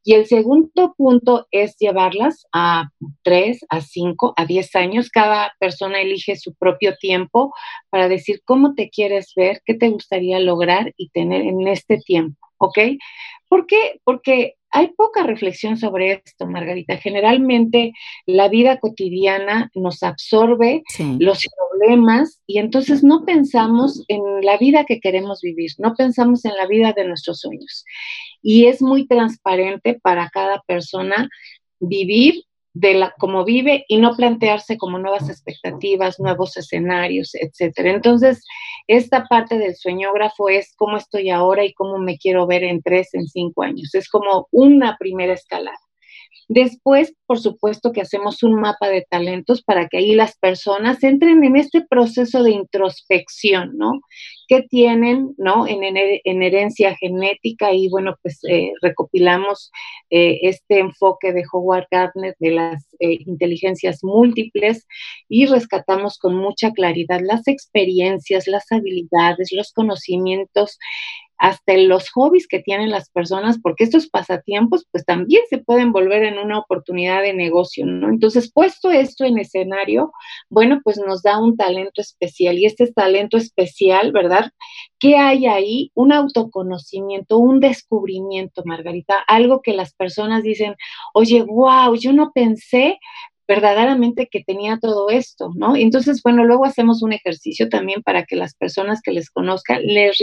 Y 0.04 0.14
el 0.14 0.26
segundo 0.26 0.94
punto 0.98 1.48
es 1.52 1.76
llevarlas 1.78 2.46
a 2.54 2.90
tres, 3.24 3.66
a 3.70 3.82
cinco, 3.82 4.34
a 4.38 4.46
diez 4.46 4.76
años. 4.76 5.10
Cada 5.10 5.54
persona 5.60 6.02
elige 6.02 6.36
su 6.36 6.54
propio 6.56 6.96
tiempo 6.98 7.54
para 7.90 8.08
decir 8.08 8.42
cómo 8.46 8.73
te 8.76 8.90
quieres 8.90 9.34
ver, 9.36 9.62
qué 9.66 9.74
te 9.74 9.90
gustaría 9.90 10.40
lograr 10.40 10.94
y 10.98 11.10
tener 11.10 11.42
en 11.42 11.68
este 11.68 11.98
tiempo. 11.98 12.44
¿ok? 12.64 12.78
¿Por 13.50 13.68
qué? 13.68 14.00
Porque 14.04 14.56
hay 14.72 14.88
poca 14.98 15.24
reflexión 15.24 15.78
sobre 15.78 16.24
esto, 16.26 16.48
Margarita. 16.48 16.98
Generalmente 16.98 17.94
la 18.26 18.48
vida 18.48 18.80
cotidiana 18.80 19.70
nos 19.76 20.02
absorbe 20.02 20.82
los 21.20 21.46
problemas 21.56 22.42
y 22.48 22.58
entonces 22.58 23.04
no 23.04 23.24
pensamos 23.26 24.04
en 24.08 24.22
la 24.42 24.58
vida 24.58 24.86
que 24.86 25.00
queremos 25.00 25.42
vivir, 25.42 25.70
no 25.78 25.94
pensamos 25.94 26.46
en 26.46 26.56
la 26.56 26.66
vida 26.66 26.94
de 26.94 27.06
nuestros 27.06 27.42
sueños. 27.42 27.86
Y 28.42 28.66
es 28.66 28.82
muy 28.82 29.06
transparente 29.06 30.00
para 30.02 30.30
cada 30.30 30.64
persona 30.66 31.30
vivir 31.80 32.46
de 32.74 32.96
la 32.96 33.14
como 33.20 33.46
vive 33.46 33.86
y 33.88 33.98
no 33.98 34.16
plantearse 34.16 34.78
como 34.78 34.98
nuevas 34.98 35.30
expectativas, 35.30 36.20
nuevos 36.20 36.58
escenarios, 36.58 37.32
etcétera. 37.36 37.92
Entonces, 37.92 38.44
esta 38.88 39.26
parte 39.26 39.58
del 39.58 39.76
sueñógrafo 39.76 40.50
es 40.50 40.74
cómo 40.76 40.98
estoy 40.98 41.30
ahora 41.30 41.64
y 41.64 41.74
cómo 41.74 42.00
me 42.00 42.18
quiero 42.18 42.48
ver 42.48 42.64
en 42.64 42.82
tres, 42.82 43.14
en 43.14 43.28
cinco 43.28 43.64
años. 43.64 43.94
Es 43.94 44.10
como 44.10 44.48
una 44.52 44.98
primera 44.98 45.34
escalada. 45.34 45.78
Después, 46.50 47.16
por 47.26 47.40
supuesto 47.40 47.92
que 47.92 48.02
hacemos 48.02 48.44
un 48.44 48.60
mapa 48.60 48.90
de 48.90 49.06
talentos 49.10 49.64
para 49.64 49.88
que 49.88 49.98
ahí 49.98 50.14
las 50.14 50.38
personas 50.38 51.02
entren 51.04 51.44
en 51.44 51.56
este 51.56 51.82
proceso 51.82 52.44
de 52.44 52.52
introspección, 52.52 53.78
¿no? 53.78 54.02
¿Qué 54.54 54.62
tienen, 54.70 55.34
¿no? 55.40 55.66
En, 55.66 56.44
herencia 56.44 56.96
genética 56.96 57.74
y 57.74 57.90
bueno, 57.90 58.16
pues 58.22 58.38
eh, 58.48 58.72
recopilamos 58.84 59.72
eh, 60.12 60.42
este 60.44 60.78
enfoque 60.78 61.34
de 61.34 61.44
Howard 61.52 61.88
Gardner 61.90 62.36
de 62.38 62.52
las 62.52 62.86
eh, 63.00 63.18
inteligencias 63.26 64.04
múltiples 64.04 64.86
y 65.28 65.48
rescatamos 65.48 66.20
con 66.20 66.36
mucha 66.36 66.70
claridad 66.70 67.20
las 67.24 67.48
experiencias, 67.48 68.46
las 68.46 68.72
habilidades, 68.72 69.52
los 69.54 69.74
conocimientos 69.74 70.78
hasta 71.38 71.76
los 71.78 72.10
hobbies 72.12 72.48
que 72.48 72.60
tienen 72.60 72.90
las 72.90 73.10
personas, 73.10 73.60
porque 73.62 73.84
estos 73.84 74.08
pasatiempos 74.08 74.88
pues 74.92 75.06
también 75.06 75.44
se 75.50 75.58
pueden 75.58 75.92
volver 75.92 76.24
en 76.24 76.38
una 76.38 76.60
oportunidad 76.60 77.22
de 77.22 77.34
negocio, 77.34 77.86
¿no? 77.86 78.10
Entonces, 78.10 78.52
puesto 78.52 78.92
esto 78.92 79.26
en 79.26 79.38
escenario, 79.38 80.12
bueno, 80.50 80.82
pues 80.84 80.98
nos 80.98 81.22
da 81.22 81.40
un 81.40 81.58
talento 81.58 82.02
especial 82.02 82.58
y 82.58 82.66
este 82.66 82.92
talento 82.92 83.38
especial, 83.38 84.12
¿verdad? 84.12 84.52
¿Qué 85.00 85.18
hay 85.18 85.48
ahí? 85.48 85.92
Un 85.96 86.14
autoconocimiento, 86.14 87.38
un 87.38 87.60
descubrimiento, 87.60 88.62
Margarita, 88.66 89.16
algo 89.28 89.62
que 89.62 89.74
las 89.74 89.94
personas 89.94 90.44
dicen, 90.44 90.76
oye, 91.14 91.44
wow, 91.44 91.96
yo 91.96 92.14
no 92.14 92.32
pensé 92.34 93.00
verdaderamente 93.48 94.28
que 94.32 94.44
tenía 94.44 94.78
todo 94.80 95.10
esto, 95.10 95.52
¿no? 95.56 95.76
Entonces, 95.76 96.22
bueno, 96.24 96.46
luego 96.46 96.66
hacemos 96.66 97.04
un 97.04 97.14
ejercicio 97.14 97.70
también 97.70 98.02
para 98.02 98.24
que 98.24 98.36
las 98.36 98.56
personas 98.56 99.02
que 99.02 99.12
les 99.12 99.30
conozcan 99.30 99.82
les, 99.84 100.20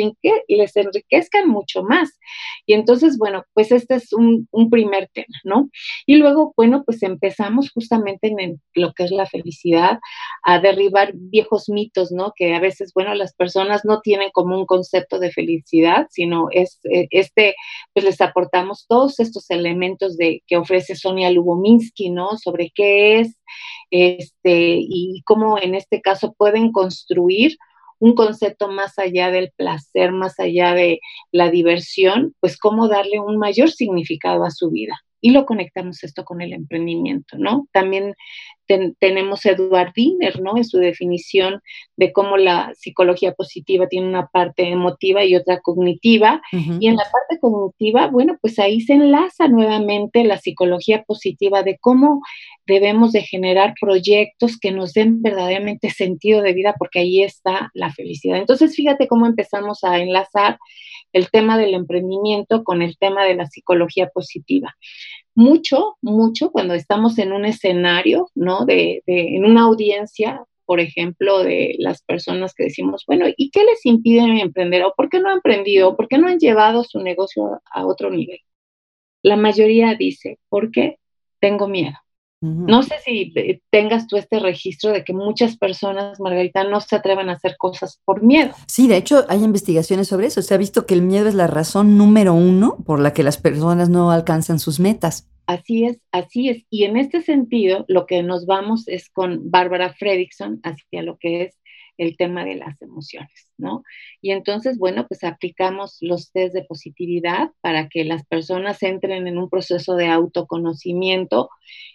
enriquezcan 0.76 1.48
mucho 1.48 1.82
más. 1.82 2.18
Y 2.66 2.74
entonces, 2.74 3.18
bueno, 3.18 3.44
pues 3.52 3.72
este 3.72 3.96
es 3.96 4.12
un, 4.12 4.48
primer 4.70 5.08
tema, 5.12 5.26
¿no? 5.44 5.68
Y 6.06 6.16
luego, 6.16 6.54
bueno, 6.56 6.84
pues 6.84 7.02
empezamos 7.02 7.70
justamente 7.72 8.28
en 8.28 8.60
lo 8.74 8.92
que 8.92 9.04
es 9.04 9.10
la 9.10 9.26
felicidad, 9.26 9.98
a 10.44 10.60
derribar 10.60 11.12
viejos 11.14 11.68
mitos, 11.68 12.12
¿no? 12.12 12.32
Que 12.36 12.54
a 12.54 12.60
veces, 12.60 12.92
bueno, 12.94 13.14
las 13.14 13.34
personas 13.34 13.84
no 13.84 14.00
tienen 14.00 14.30
como 14.32 14.56
un 14.56 14.66
concepto 14.66 15.18
de 15.18 15.32
felicidad, 15.32 16.06
sino 16.10 16.46
es 16.52 16.78
eh, 16.84 17.08
este, 17.10 17.56
pues 17.92 18.04
les 18.04 18.20
aportamos 18.20 18.86
todos 18.88 19.18
estos 19.20 19.50
elementos 19.50 20.16
de 20.16 20.42
que 20.46 20.56
ofrece 20.56 20.94
Sonia 20.94 21.30
Lubominsky, 21.30 22.10
¿no? 22.10 22.36
Sobre 22.36 22.70
qué 22.74 23.09
este, 23.90 24.78
y 24.80 25.22
cómo 25.24 25.58
en 25.60 25.74
este 25.74 26.00
caso 26.00 26.34
pueden 26.36 26.72
construir 26.72 27.56
un 28.00 28.14
concepto 28.14 28.68
más 28.68 28.98
allá 28.98 29.30
del 29.30 29.52
placer, 29.56 30.10
más 30.12 30.40
allá 30.40 30.74
de 30.74 31.00
la 31.32 31.50
diversión, 31.50 32.34
pues 32.40 32.58
cómo 32.58 32.88
darle 32.88 33.20
un 33.20 33.36
mayor 33.36 33.70
significado 33.70 34.44
a 34.44 34.50
su 34.50 34.70
vida. 34.70 34.98
Y 35.20 35.32
lo 35.32 35.44
conectamos 35.44 36.02
esto 36.02 36.24
con 36.24 36.40
el 36.40 36.54
emprendimiento, 36.54 37.36
¿no? 37.36 37.68
También 37.72 38.14
tenemos 38.98 39.44
Eduard 39.46 39.92
Wiener, 39.96 40.40
¿no? 40.40 40.56
En 40.56 40.64
su 40.64 40.78
definición 40.78 41.60
de 41.96 42.12
cómo 42.12 42.36
la 42.36 42.72
psicología 42.74 43.32
positiva 43.32 43.86
tiene 43.88 44.08
una 44.08 44.26
parte 44.26 44.68
emotiva 44.68 45.24
y 45.24 45.36
otra 45.36 45.60
cognitiva. 45.60 46.40
Y 46.52 46.86
en 46.88 46.96
la 46.96 47.04
parte 47.04 47.38
cognitiva, 47.40 48.08
bueno, 48.08 48.36
pues 48.40 48.58
ahí 48.58 48.80
se 48.80 48.94
enlaza 48.94 49.48
nuevamente 49.48 50.24
la 50.24 50.38
psicología 50.38 51.02
positiva 51.04 51.62
de 51.62 51.78
cómo 51.78 52.20
debemos 52.66 53.12
de 53.12 53.22
generar 53.22 53.74
proyectos 53.80 54.58
que 54.58 54.70
nos 54.70 54.92
den 54.92 55.22
verdaderamente 55.22 55.90
sentido 55.90 56.42
de 56.42 56.52
vida, 56.52 56.74
porque 56.78 57.00
ahí 57.00 57.22
está 57.22 57.70
la 57.74 57.92
felicidad. 57.92 58.38
Entonces, 58.38 58.74
fíjate 58.76 59.08
cómo 59.08 59.26
empezamos 59.26 59.84
a 59.84 59.98
enlazar 59.98 60.58
el 61.12 61.30
tema 61.30 61.58
del 61.58 61.74
emprendimiento 61.74 62.62
con 62.62 62.82
el 62.82 62.96
tema 62.96 63.24
de 63.24 63.34
la 63.34 63.46
psicología 63.46 64.08
positiva 64.08 64.76
mucho, 65.40 65.96
mucho 66.02 66.50
cuando 66.50 66.74
estamos 66.74 67.18
en 67.18 67.32
un 67.32 67.46
escenario, 67.46 68.28
¿no? 68.34 68.66
De, 68.66 69.02
en 69.06 69.46
una 69.46 69.62
audiencia, 69.62 70.44
por 70.66 70.80
ejemplo, 70.80 71.42
de 71.42 71.76
las 71.78 72.02
personas 72.02 72.52
que 72.52 72.64
decimos, 72.64 73.04
bueno, 73.06 73.24
¿y 73.34 73.50
qué 73.50 73.64
les 73.64 73.86
impide 73.86 74.20
emprender? 74.40 74.84
¿O 74.84 74.92
por 74.94 75.08
qué 75.08 75.18
no 75.18 75.30
han 75.30 75.36
emprendido? 75.36 75.96
¿Por 75.96 76.08
qué 76.08 76.18
no 76.18 76.28
han 76.28 76.38
llevado 76.38 76.84
su 76.84 77.00
negocio 77.00 77.62
a 77.72 77.86
otro 77.86 78.10
nivel? 78.10 78.40
La 79.22 79.36
mayoría 79.36 79.94
dice, 79.94 80.38
porque 80.50 80.98
tengo 81.40 81.68
miedo. 81.68 81.96
No 82.42 82.82
sé 82.82 82.94
si 83.04 83.32
eh, 83.36 83.60
tengas 83.70 84.06
tú 84.06 84.16
este 84.16 84.38
registro 84.38 84.92
de 84.92 85.04
que 85.04 85.12
muchas 85.12 85.58
personas, 85.58 86.18
Margarita, 86.20 86.64
no 86.64 86.80
se 86.80 86.96
atreven 86.96 87.28
a 87.28 87.34
hacer 87.34 87.56
cosas 87.58 88.00
por 88.04 88.22
miedo. 88.22 88.54
Sí, 88.66 88.88
de 88.88 88.96
hecho 88.96 89.26
hay 89.28 89.44
investigaciones 89.44 90.08
sobre 90.08 90.28
eso. 90.28 90.40
Se 90.40 90.54
ha 90.54 90.58
visto 90.58 90.86
que 90.86 90.94
el 90.94 91.02
miedo 91.02 91.28
es 91.28 91.34
la 91.34 91.46
razón 91.46 91.98
número 91.98 92.32
uno 92.32 92.78
por 92.86 92.98
la 92.98 93.12
que 93.12 93.22
las 93.22 93.36
personas 93.36 93.90
no 93.90 94.10
alcanzan 94.10 94.58
sus 94.58 94.80
metas. 94.80 95.28
Así 95.46 95.84
es, 95.84 95.98
así 96.12 96.48
es. 96.48 96.64
Y 96.70 96.84
en 96.84 96.96
este 96.96 97.22
sentido, 97.22 97.84
lo 97.88 98.06
que 98.06 98.22
nos 98.22 98.46
vamos 98.46 98.88
es 98.88 99.10
con 99.10 99.50
Bárbara 99.50 99.92
Fredrickson 99.92 100.60
hacia 100.62 101.02
lo 101.02 101.18
que 101.18 101.42
es 101.42 101.58
el 101.98 102.16
tema 102.16 102.44
de 102.46 102.54
las 102.54 102.80
emociones, 102.80 103.49
¿no? 103.60 103.82
Y 104.20 104.32
entonces, 104.32 104.78
bueno, 104.78 105.06
pues 105.06 105.24
aplicamos 105.24 105.98
los 106.00 106.32
test 106.32 106.54
de 106.54 106.64
positividad 106.64 107.50
para 107.60 107.88
que 107.88 108.04
las 108.04 108.26
personas 108.26 108.82
entren 108.82 109.26
en 109.26 109.38
un 109.38 109.48
proceso 109.48 109.94
de 109.94 110.08
autoconocimiento 110.08 111.50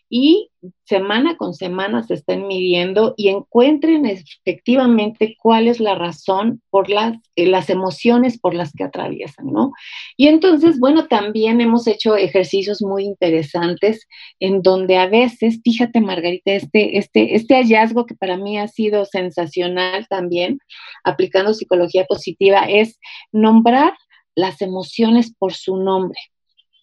y 0.10 0.50
semana 0.86 1.36
con 1.36 1.54
semana 1.54 2.04
se 2.04 2.14
estén 2.14 2.48
midiendo 2.48 3.16
y 3.18 3.30
encuentren 3.30 4.06
efectivamente 4.06 5.36
cuál 5.42 5.68
es 5.68 5.80
la 5.80 5.96
razón 5.96 6.62
por 6.70 6.90
las, 6.90 7.18
eh, 7.36 7.48
las 7.48 7.70
emociones 7.70 8.40
por 8.40 8.54
las 8.54 8.72
que 8.72 8.84
atraviesan, 8.84 9.48
¿no? 9.48 9.72
Y 10.16 10.28
entonces, 10.28 10.80
bueno, 10.80 11.08
también 11.08 11.60
hemos 11.60 11.88
hecho 11.88 12.16
ejercicios 12.16 12.84
muy 12.84 13.04
interesantes 13.04 14.08
en 14.40 14.62
donde 14.62 14.98
a 14.98 15.08
veces, 15.08 15.60
fíjate 15.64 16.02
Margarita, 16.02 16.52
este, 16.52 17.00
este, 17.00 17.36
este 17.36 17.56
hallazgo 17.56 18.06
que 18.06 18.16
para 18.16 18.38
mí 18.38 18.60
ha 18.60 18.68
sido 18.68 19.06
sensacional 19.06 20.08
también, 20.08 20.60
aplicando 21.04 21.55
psicología 21.56 22.06
positiva, 22.06 22.66
es 22.70 23.00
nombrar 23.32 23.94
las 24.36 24.62
emociones 24.62 25.34
por 25.38 25.54
su 25.54 25.78
nombre. 25.78 26.20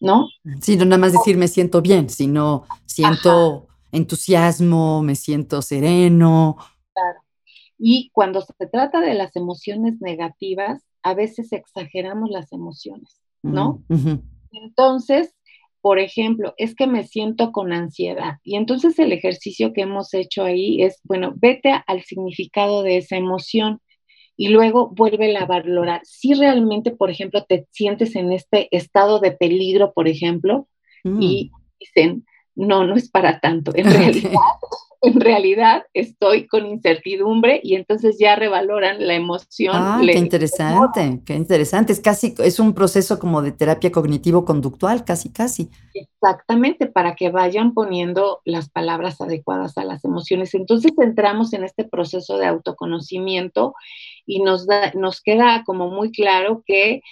¿no? 0.02 0.28
Sí, 0.60 0.76
no 0.76 0.84
nada 0.84 0.98
más 0.98 1.12
decir 1.12 1.38
me 1.38 1.46
siento 1.46 1.80
bien, 1.80 2.10
sino 2.10 2.64
siento 2.86 3.68
entusiasmo, 3.92 5.00
me 5.00 5.14
siento 5.14 5.62
sereno. 5.62 6.56
Claro. 6.92 7.20
Y 7.78 8.10
cuando 8.12 8.40
se 8.40 8.66
trata 8.66 9.00
de 9.00 9.14
las 9.14 9.36
emociones 9.36 10.00
negativas, 10.00 10.82
a 11.04 11.14
veces 11.14 11.52
exageramos 11.52 12.30
las 12.30 12.52
emociones, 12.52 13.20
¿no? 13.42 13.82
Entonces, 14.50 15.34
por 15.80 16.00
ejemplo, 16.00 16.52
es 16.56 16.74
que 16.74 16.88
me 16.88 17.04
siento 17.04 17.52
con 17.52 17.72
ansiedad. 17.72 18.38
Y 18.42 18.56
entonces 18.56 18.98
el 18.98 19.12
ejercicio 19.12 19.72
que 19.72 19.82
hemos 19.82 20.14
hecho 20.14 20.42
ahí 20.44 20.82
es, 20.82 21.00
bueno, 21.04 21.32
vete 21.36 21.72
al 21.86 22.02
significado 22.02 22.82
de 22.82 22.98
esa 22.98 23.16
emoción 23.16 23.80
y 24.36 24.48
luego 24.48 24.88
vuelve 24.88 25.36
a 25.36 25.46
valorar. 25.46 26.00
Si 26.04 26.34
realmente, 26.34 26.90
por 26.90 27.10
ejemplo, 27.10 27.44
te 27.44 27.66
sientes 27.70 28.16
en 28.16 28.32
este 28.32 28.68
estado 28.76 29.20
de 29.20 29.32
peligro, 29.32 29.92
por 29.92 30.08
ejemplo, 30.08 30.68
y 31.04 31.50
mm. 31.52 31.56
dicen, 31.80 32.26
no, 32.54 32.86
no 32.86 32.94
es 32.94 33.10
para 33.10 33.40
tanto. 33.40 33.72
En 33.74 33.84
realidad, 33.90 34.38
en 35.02 35.20
realidad 35.20 35.82
estoy 35.94 36.46
con 36.46 36.64
incertidumbre 36.64 37.60
y 37.62 37.74
entonces 37.74 38.18
ya 38.20 38.36
revaloran 38.36 39.04
la 39.04 39.14
emoción. 39.14 39.74
Ah, 39.76 40.00
qué 40.00 40.16
interesante, 40.16 41.20
qué 41.26 41.34
interesante. 41.34 41.92
Es 41.92 42.00
casi, 42.00 42.34
es 42.38 42.60
un 42.60 42.72
proceso 42.72 43.18
como 43.18 43.42
de 43.42 43.50
terapia 43.50 43.90
cognitivo-conductual, 43.90 45.04
casi, 45.04 45.32
casi. 45.32 45.70
Exactamente, 45.92 46.86
para 46.86 47.16
que 47.16 47.30
vayan 47.30 47.74
poniendo 47.74 48.42
las 48.44 48.70
palabras 48.70 49.20
adecuadas 49.20 49.76
a 49.76 49.84
las 49.84 50.04
emociones. 50.04 50.54
Entonces 50.54 50.92
entramos 50.96 51.52
en 51.52 51.64
este 51.64 51.82
proceso 51.82 52.38
de 52.38 52.46
autoconocimiento 52.46 53.74
y 54.26 54.42
nos, 54.42 54.66
da, 54.66 54.92
nos 54.94 55.20
queda 55.20 55.62
como 55.64 55.88
muy 55.88 56.12
claro 56.12 56.62
que 56.66 57.02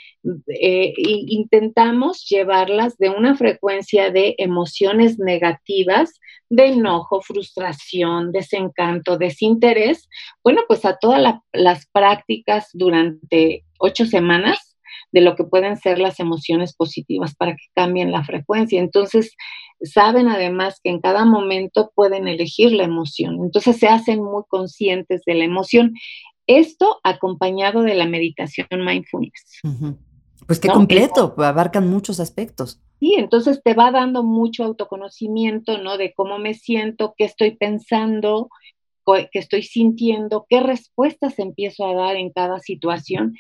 eh, 0.49 0.95
intentamos 0.97 2.26
llevarlas 2.29 2.97
de 2.99 3.11
una 3.11 3.37
frecuencia 3.37 4.11
de 4.11 4.35
emociones 4.38 5.19
negativas, 5.19 6.21
de 6.49 6.67
enojo, 6.67 7.21
frustración, 7.23 8.33
desencanto, 8.33 9.17
desinterés, 9.17 10.09
bueno, 10.43 10.62
pues 10.67 10.85
a 10.85 10.99
todas 10.99 11.40
las 11.52 11.87
prácticas 11.87 12.69
durante 12.73 13.64
ocho 13.79 14.05
semanas 14.05 14.71
de 15.12 15.21
lo 15.21 15.37
que 15.37 15.45
pueden 15.45 15.76
ser 15.76 15.99
las 15.99 16.21
emociones 16.21 16.75
positivas 16.75 17.35
para 17.35 17.52
que 17.52 17.64
cambien 17.75 18.12
la 18.12 18.25
frecuencia. 18.25 18.81
Entonces, 18.81 19.35
saben 19.83 20.29
además 20.29 20.81
que 20.83 20.90
en 20.90 21.00
cada 21.00 21.25
momento 21.25 21.90
pueden 21.95 22.29
elegir 22.29 22.73
la 22.73 22.85
emoción. 22.85 23.38
Entonces, 23.43 23.79
se 23.79 23.88
hacen 23.88 24.23
muy 24.23 24.43
conscientes 24.49 25.23
de 25.26 25.35
la 25.35 25.45
emoción. 25.45 25.95
Esto 26.50 26.99
acompañado 27.04 27.83
de 27.83 27.95
la 27.95 28.07
meditación 28.07 28.66
mindfulness. 28.73 29.61
Pues 30.49 30.59
qué 30.59 30.66
completo, 30.66 31.33
abarcan 31.38 31.88
muchos 31.88 32.19
aspectos. 32.19 32.80
Sí, 32.99 33.14
entonces 33.16 33.62
te 33.62 33.73
va 33.73 33.92
dando 33.92 34.25
mucho 34.25 34.64
autoconocimiento, 34.64 35.78
¿no? 35.78 35.97
De 35.97 36.12
cómo 36.12 36.40
me 36.40 36.54
siento, 36.54 37.14
qué 37.16 37.25
estoy 37.25 37.52
pensando, 37.52 38.50
qué 39.07 39.38
estoy 39.38 39.62
sintiendo, 39.62 40.47
qué 40.49 40.59
respuestas 40.59 41.38
empiezo 41.38 41.87
a 41.87 41.95
dar 41.95 42.16
en 42.16 42.33
cada 42.33 42.59
situación. 42.59 43.37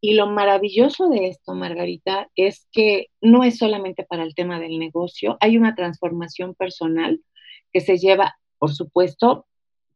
Y 0.00 0.14
lo 0.14 0.28
maravilloso 0.28 1.08
de 1.08 1.26
esto, 1.26 1.54
Margarita, 1.54 2.28
es 2.36 2.68
que 2.70 3.08
no 3.20 3.42
es 3.42 3.58
solamente 3.58 4.04
para 4.04 4.22
el 4.22 4.36
tema 4.36 4.60
del 4.60 4.78
negocio, 4.78 5.36
hay 5.40 5.56
una 5.56 5.74
transformación 5.74 6.54
personal 6.54 7.20
que 7.72 7.80
se 7.80 7.98
lleva, 7.98 8.36
por 8.58 8.72
supuesto, 8.72 9.46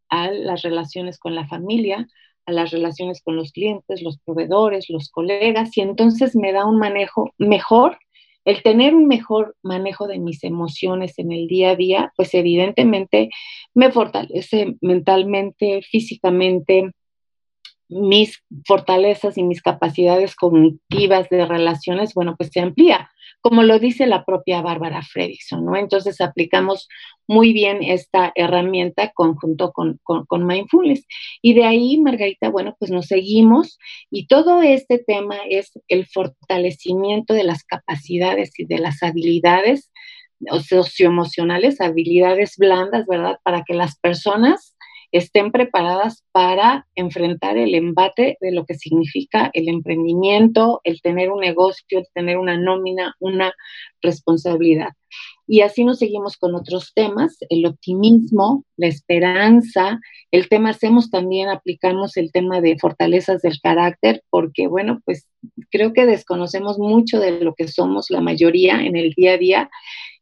a 0.08 0.32
las 0.32 0.62
relaciones 0.62 1.20
con 1.20 1.37
la 1.37 1.46
familia, 1.46 2.08
a 2.46 2.52
las 2.52 2.70
relaciones 2.70 3.20
con 3.22 3.36
los 3.36 3.52
clientes, 3.52 4.02
los 4.02 4.18
proveedores, 4.18 4.88
los 4.88 5.10
colegas, 5.10 5.76
y 5.76 5.80
entonces 5.80 6.34
me 6.36 6.52
da 6.52 6.64
un 6.64 6.78
manejo 6.78 7.32
mejor. 7.38 7.98
El 8.44 8.62
tener 8.62 8.94
un 8.94 9.08
mejor 9.08 9.56
manejo 9.62 10.06
de 10.06 10.20
mis 10.20 10.44
emociones 10.44 11.18
en 11.18 11.32
el 11.32 11.48
día 11.48 11.70
a 11.70 11.76
día, 11.76 12.12
pues 12.16 12.32
evidentemente 12.34 13.28
me 13.74 13.90
fortalece 13.90 14.76
mentalmente, 14.80 15.82
físicamente, 15.82 16.92
mis 17.88 18.42
fortalezas 18.64 19.36
y 19.38 19.42
mis 19.42 19.62
capacidades 19.62 20.34
cognitivas 20.34 21.28
de 21.28 21.44
relaciones, 21.44 22.14
bueno, 22.14 22.36
pues 22.36 22.50
se 22.52 22.60
amplía, 22.60 23.10
como 23.46 23.62
lo 23.62 23.78
dice 23.78 24.08
la 24.08 24.24
propia 24.24 24.60
Bárbara 24.60 25.02
Fredrickson, 25.02 25.64
¿no? 25.64 25.76
Entonces 25.76 26.20
aplicamos 26.20 26.88
muy 27.28 27.52
bien 27.52 27.80
esta 27.80 28.32
herramienta 28.34 29.12
conjunto 29.14 29.70
con, 29.70 30.00
con, 30.02 30.46
Mindfulness. 30.46 31.06
Y 31.42 31.54
de 31.54 31.62
ahí, 31.62 31.96
Margarita, 31.98 32.48
bueno, 32.48 32.74
pues 32.76 32.90
nos 32.90 33.06
seguimos 33.06 33.78
y 34.10 34.26
todo 34.26 34.62
este 34.62 34.98
tema 34.98 35.36
es 35.48 35.70
el 35.86 36.08
fortalecimiento 36.08 37.34
de 37.34 37.44
las 37.44 37.62
capacidades 37.62 38.50
y 38.58 38.64
de 38.64 38.80
las 38.80 39.04
habilidades 39.04 39.92
socioemocionales, 40.68 41.80
habilidades 41.80 42.56
blandas, 42.56 43.06
¿verdad? 43.06 43.38
Para 43.44 43.62
que 43.62 43.74
las 43.74 43.96
personas 44.00 44.75
estén 45.12 45.52
preparadas 45.52 46.25
para 46.32 46.86
enfrentar 46.94 47.56
el 47.58 47.75
embate 47.75 48.36
de 48.40 48.52
lo 48.52 48.64
que 48.64 48.75
significa 48.75 49.50
el 49.52 49.68
emprendimiento, 49.68 50.80
el 50.84 51.00
tener 51.00 51.30
un 51.30 51.40
negocio, 51.40 51.98
el 51.98 52.06
tener 52.14 52.38
una 52.38 52.56
nómina, 52.56 53.14
una 53.20 53.52
responsabilidad. 54.02 54.90
Y 55.48 55.60
así 55.60 55.84
nos 55.84 55.98
seguimos 55.98 56.36
con 56.36 56.54
otros 56.56 56.92
temas, 56.92 57.36
el 57.48 57.66
optimismo, 57.66 58.64
la 58.76 58.88
esperanza, 58.88 60.00
el 60.32 60.48
tema 60.48 60.70
hacemos 60.70 61.08
también, 61.08 61.48
aplicamos 61.48 62.16
el 62.16 62.32
tema 62.32 62.60
de 62.60 62.76
fortalezas 62.78 63.42
del 63.42 63.60
carácter, 63.60 64.25
porque 64.28 64.66
bueno, 64.66 65.00
pues 65.04 65.28
creo 65.70 65.92
que 65.92 66.04
desconocemos 66.04 66.78
mucho 66.78 67.20
de 67.20 67.40
lo 67.40 67.54
que 67.54 67.68
somos 67.68 68.10
la 68.10 68.20
mayoría 68.20 68.84
en 68.84 68.96
el 68.96 69.12
día 69.12 69.34
a 69.34 69.38
día 69.38 69.70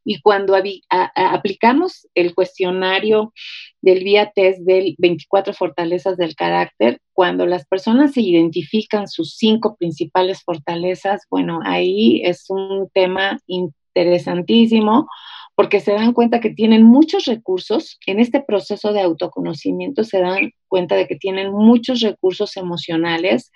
y 0.05 0.21
cuando 0.21 0.55
aplicamos 0.89 2.07
el 2.13 2.35
cuestionario 2.35 3.33
del 3.81 4.03
vía 4.03 4.31
test 4.33 4.59
del 4.59 4.95
24 4.99 5.53
fortalezas 5.53 6.15
del 6.15 6.35
carácter, 6.35 6.99
cuando 7.11 7.47
las 7.47 7.65
personas 7.65 8.13
se 8.13 8.21
identifican 8.21 9.07
sus 9.07 9.35
cinco 9.35 9.75
principales 9.77 10.43
fortalezas, 10.43 11.23
bueno, 11.29 11.59
ahí 11.65 12.21
es 12.23 12.45
un 12.49 12.87
tema 12.93 13.39
interesantísimo 13.47 15.07
porque 15.55 15.79
se 15.79 15.93
dan 15.93 16.13
cuenta 16.13 16.41
que 16.41 16.49
tienen 16.49 16.83
muchos 16.83 17.25
recursos, 17.25 17.97
en 18.05 18.19
este 18.19 18.41
proceso 18.41 18.93
de 18.93 19.01
autoconocimiento 19.01 20.03
se 20.03 20.19
dan 20.19 20.51
cuenta 20.67 20.95
de 20.95 21.07
que 21.07 21.15
tienen 21.15 21.51
muchos 21.51 22.01
recursos 22.01 22.57
emocionales 22.57 23.51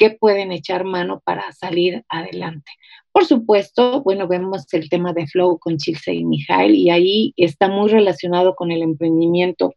que 0.00 0.10
pueden 0.10 0.50
echar 0.50 0.84
mano 0.84 1.20
para 1.26 1.52
salir 1.52 2.04
adelante. 2.08 2.72
Por 3.12 3.26
supuesto, 3.26 4.02
bueno, 4.02 4.26
vemos 4.26 4.64
el 4.72 4.88
tema 4.88 5.12
de 5.12 5.26
Flow 5.26 5.58
con 5.58 5.76
Chilce 5.76 6.14
y 6.14 6.24
Mijail 6.24 6.74
y 6.74 6.88
ahí 6.88 7.34
está 7.36 7.68
muy 7.68 7.90
relacionado 7.90 8.54
con 8.54 8.70
el 8.72 8.80
emprendimiento 8.80 9.74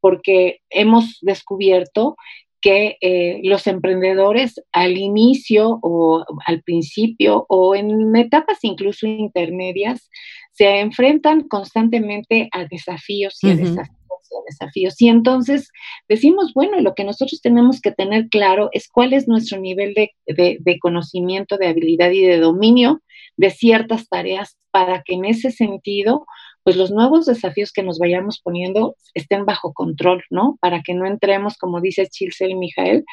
porque 0.00 0.60
hemos 0.70 1.18
descubierto 1.20 2.16
que 2.62 2.96
eh, 3.02 3.40
los 3.44 3.66
emprendedores 3.66 4.62
al 4.72 4.96
inicio 4.96 5.78
o 5.82 6.24
al 6.46 6.62
principio 6.62 7.44
o 7.50 7.74
en 7.74 8.16
etapas 8.16 8.60
incluso 8.62 9.06
intermedias 9.06 10.08
se 10.52 10.80
enfrentan 10.80 11.48
constantemente 11.48 12.48
a 12.50 12.64
desafíos 12.64 13.44
y 13.44 13.50
a 13.50 13.56
desafíos 13.56 14.05
desafíos. 14.46 15.00
Y 15.00 15.08
entonces 15.08 15.70
decimos, 16.08 16.52
bueno, 16.54 16.80
lo 16.80 16.94
que 16.94 17.04
nosotros 17.04 17.40
tenemos 17.40 17.80
que 17.80 17.92
tener 17.92 18.28
claro 18.28 18.68
es 18.72 18.88
cuál 18.88 19.12
es 19.12 19.28
nuestro 19.28 19.58
nivel 19.60 19.94
de, 19.94 20.12
de, 20.26 20.78
conocimiento, 20.78 21.56
de 21.56 21.68
habilidad 21.68 22.10
y 22.10 22.22
de 22.22 22.38
dominio 22.38 23.02
de 23.36 23.50
ciertas 23.50 24.08
tareas 24.08 24.56
para 24.70 25.02
que 25.02 25.14
en 25.14 25.24
ese 25.24 25.50
sentido 25.50 26.26
pues 26.62 26.76
los 26.76 26.90
nuevos 26.90 27.26
desafíos 27.26 27.72
que 27.72 27.84
nos 27.84 28.00
vayamos 28.00 28.40
poniendo 28.42 28.96
estén 29.14 29.44
bajo 29.44 29.72
control, 29.72 30.24
¿no? 30.30 30.58
Para 30.60 30.82
que 30.82 30.94
no 30.94 31.06
entremos, 31.06 31.56
como 31.58 31.80
dice 31.80 32.08
Chilsel 32.08 32.50
y 32.50 32.54
Mijael, 32.56 33.04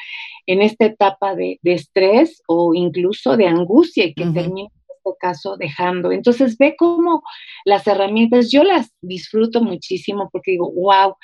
en 0.46 0.60
esta 0.60 0.86
etapa 0.86 1.36
de, 1.36 1.60
estrés 1.62 2.42
o 2.48 2.74
incluso 2.74 3.36
de 3.36 3.46
angustia 3.46 4.06
y 4.06 4.14
que 4.14 4.26
termine 4.26 4.70
este 5.04 5.18
caso 5.18 5.56
dejando. 5.56 6.12
Entonces 6.12 6.56
ve 6.58 6.74
cómo 6.78 7.22
las 7.64 7.86
herramientas, 7.86 8.50
yo 8.50 8.64
las 8.64 8.90
disfruto 9.00 9.62
muchísimo 9.62 10.28
porque 10.32 10.52
digo, 10.52 10.72
wow, 10.72 11.16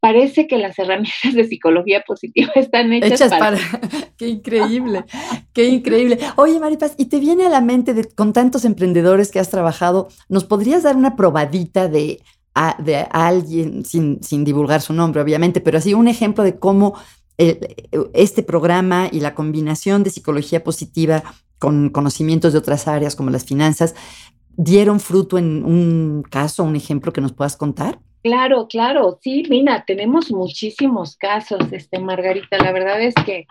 parece 0.00 0.46
que 0.46 0.58
las 0.58 0.78
herramientas 0.78 1.34
de 1.34 1.44
psicología 1.44 2.02
positiva 2.06 2.52
están 2.56 2.92
hechas, 2.92 3.30
para... 3.30 3.58
qué 4.16 4.28
increíble, 4.28 5.04
qué 5.52 5.68
increíble. 5.68 6.18
Oye, 6.36 6.60
Maripaz, 6.60 6.94
¿y 6.98 7.06
te 7.06 7.20
viene 7.20 7.46
a 7.46 7.50
la 7.50 7.60
mente 7.60 7.94
de, 7.94 8.04
con 8.04 8.32
tantos 8.32 8.64
emprendedores 8.64 9.30
que 9.30 9.40
has 9.40 9.50
trabajado, 9.50 10.08
¿nos 10.28 10.44
podrías 10.44 10.82
dar 10.82 10.96
una 10.96 11.16
probadita 11.16 11.88
de, 11.88 12.20
de 12.78 13.06
alguien, 13.10 13.84
sin, 13.84 14.22
sin 14.22 14.44
divulgar 14.44 14.80
su 14.80 14.92
nombre, 14.92 15.22
obviamente, 15.22 15.60
pero 15.60 15.78
así 15.78 15.94
un 15.94 16.08
ejemplo 16.08 16.44
de 16.44 16.58
cómo 16.58 16.94
este 17.36 18.44
programa 18.44 19.08
y 19.10 19.18
la 19.18 19.34
combinación 19.34 20.04
de 20.04 20.10
psicología 20.10 20.62
positiva 20.62 21.34
con 21.58 21.90
conocimientos 21.90 22.52
de 22.52 22.58
otras 22.58 22.88
áreas 22.88 23.16
como 23.16 23.30
las 23.30 23.44
finanzas, 23.44 23.94
dieron 24.56 25.00
fruto 25.00 25.38
en 25.38 25.64
un 25.64 26.22
caso, 26.22 26.64
un 26.64 26.76
ejemplo 26.76 27.12
que 27.12 27.20
nos 27.20 27.32
puedas 27.32 27.56
contar? 27.56 27.98
Claro, 28.22 28.68
claro, 28.68 29.18
sí, 29.20 29.44
Mina, 29.50 29.84
tenemos 29.86 30.30
muchísimos 30.30 31.16
casos, 31.16 31.60
este, 31.72 31.98
Margarita. 31.98 32.56
La 32.56 32.72
verdad 32.72 33.02
es 33.02 33.14
que 33.26 33.46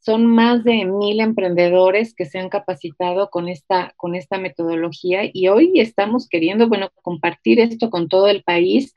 son 0.00 0.26
más 0.26 0.64
de 0.64 0.84
mil 0.84 1.20
emprendedores 1.20 2.14
que 2.14 2.26
se 2.26 2.38
han 2.38 2.48
capacitado 2.48 3.30
con 3.30 3.48
esta, 3.48 3.94
con 3.96 4.14
esta 4.14 4.38
metodología 4.38 5.22
y 5.32 5.48
hoy 5.48 5.80
estamos 5.80 6.28
queriendo, 6.28 6.68
bueno, 6.68 6.90
compartir 7.02 7.58
esto 7.60 7.90
con 7.90 8.08
todo 8.08 8.28
el 8.28 8.42
país 8.42 8.94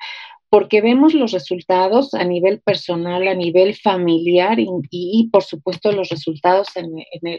porque 0.51 0.81
vemos 0.81 1.13
los 1.13 1.31
resultados 1.31 2.13
a 2.13 2.25
nivel 2.25 2.59
personal, 2.59 3.25
a 3.25 3.33
nivel 3.33 3.73
familiar 3.73 4.57
y, 4.59 5.29
por 5.31 5.43
supuesto 5.43 5.93
los 5.93 6.09
resultados 6.09 6.67
en, 6.75 6.91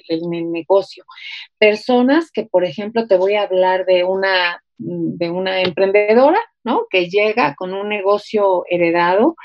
el, 0.08 0.50
negocio. 0.50 1.04
Personas 1.58 2.30
que, 2.32 2.44
por 2.44 2.64
ejemplo, 2.64 3.06
te 3.06 3.18
voy 3.18 3.34
a 3.34 3.42
hablar 3.42 3.84
de 3.84 4.04
una, 4.04 4.64
de 4.78 5.28
una 5.28 5.60
emprendedora, 5.60 6.40
¿no? 6.64 6.86
Que 6.88 7.10
llega 7.10 7.54
con 7.54 7.74
un 7.74 7.90
negocio 7.90 8.64
heredado 8.70 9.36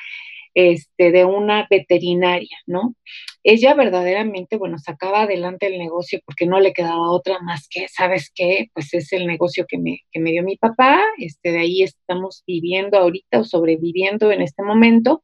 este, 0.57 1.11
de 1.11 1.23
una 1.23 1.67
veterinaria, 1.69 2.57
¿no? 2.65 2.95
Ella 3.43 3.75
verdaderamente, 3.75 4.57
bueno, 4.57 4.79
sacaba 4.79 5.21
adelante 5.21 5.67
el 5.67 5.77
negocio 5.77 6.19
porque 6.25 6.47
no 6.47 6.59
le 6.59 6.73
quedaba 6.73 7.11
otra 7.11 7.37
más 7.41 7.67
que, 7.69 7.87
¿sabes 7.89 8.31
qué? 8.33 8.71
Pues 8.73 8.91
es 8.95 9.13
el 9.13 9.27
negocio 9.27 9.67
que 9.67 9.77
me, 9.77 9.99
que 10.11 10.19
me 10.19 10.31
dio 10.31 10.41
mi 10.41 10.57
papá, 10.57 10.99
este, 11.19 11.51
de 11.51 11.59
ahí 11.59 11.83
estamos 11.83 12.43
viviendo 12.47 12.97
ahorita 12.97 13.41
o 13.41 13.43
sobreviviendo 13.43 14.31
en 14.31 14.41
este 14.41 14.63
momento. 14.63 15.21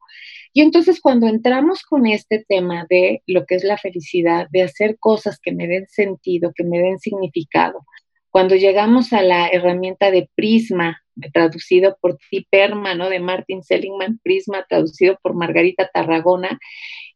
Y 0.52 0.60
entonces 0.60 1.00
cuando 1.00 1.26
entramos 1.26 1.82
con 1.82 2.06
este 2.06 2.44
tema 2.48 2.86
de 2.88 3.24
lo 3.26 3.44
que 3.44 3.56
es 3.56 3.64
la 3.64 3.76
felicidad, 3.76 4.46
de 4.52 4.62
hacer 4.62 4.98
cosas 5.00 5.40
que 5.40 5.50
me 5.50 5.66
den 5.66 5.88
sentido, 5.88 6.52
que 6.54 6.62
me 6.62 6.78
den 6.78 7.00
significado, 7.00 7.84
cuando 8.30 8.54
llegamos 8.54 9.12
a 9.12 9.22
la 9.22 9.48
herramienta 9.48 10.12
de 10.12 10.30
Prisma, 10.36 11.03
traducido 11.32 11.96
por 12.00 12.18
Tiperma, 12.30 12.94
¿no? 12.94 13.08
De 13.08 13.20
Martin 13.20 13.62
Seligman, 13.62 14.18
Prisma, 14.22 14.66
traducido 14.68 15.18
por 15.22 15.34
Margarita 15.34 15.90
Tarragona, 15.92 16.58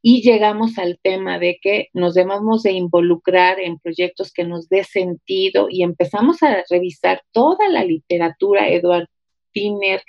y 0.00 0.22
llegamos 0.22 0.78
al 0.78 0.98
tema 1.02 1.38
de 1.38 1.58
que 1.60 1.88
nos 1.92 2.14
debemos 2.14 2.62
de 2.62 2.72
involucrar 2.72 3.58
en 3.58 3.78
proyectos 3.78 4.32
que 4.32 4.44
nos 4.44 4.68
dé 4.68 4.84
sentido 4.84 5.66
y 5.68 5.82
empezamos 5.82 6.42
a 6.42 6.64
revisar 6.70 7.22
toda 7.32 7.68
la 7.68 7.84
literatura, 7.84 8.68
Eduardo, 8.68 9.08
Tiner, 9.52 10.02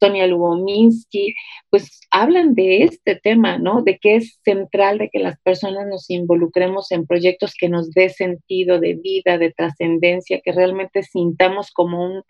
Sonia 0.00 0.26
Lubominsky, 0.26 1.34
pues 1.70 2.00
hablan 2.10 2.54
de 2.54 2.82
este 2.82 3.16
tema, 3.16 3.56
¿no? 3.58 3.82
De 3.82 3.98
que 3.98 4.16
es 4.16 4.38
central 4.44 4.98
de 4.98 5.08
que 5.08 5.18
las 5.18 5.40
personas 5.40 5.86
nos 5.86 6.10
involucremos 6.10 6.90
en 6.92 7.06
proyectos 7.06 7.54
que 7.54 7.68
nos 7.68 7.90
dé 7.92 8.08
sentido 8.10 8.80
de 8.80 8.94
vida, 8.94 9.38
de 9.38 9.52
trascendencia, 9.52 10.40
que 10.44 10.52
realmente 10.52 11.02
sintamos 11.02 11.70
como 11.70 12.04
un 12.04 12.22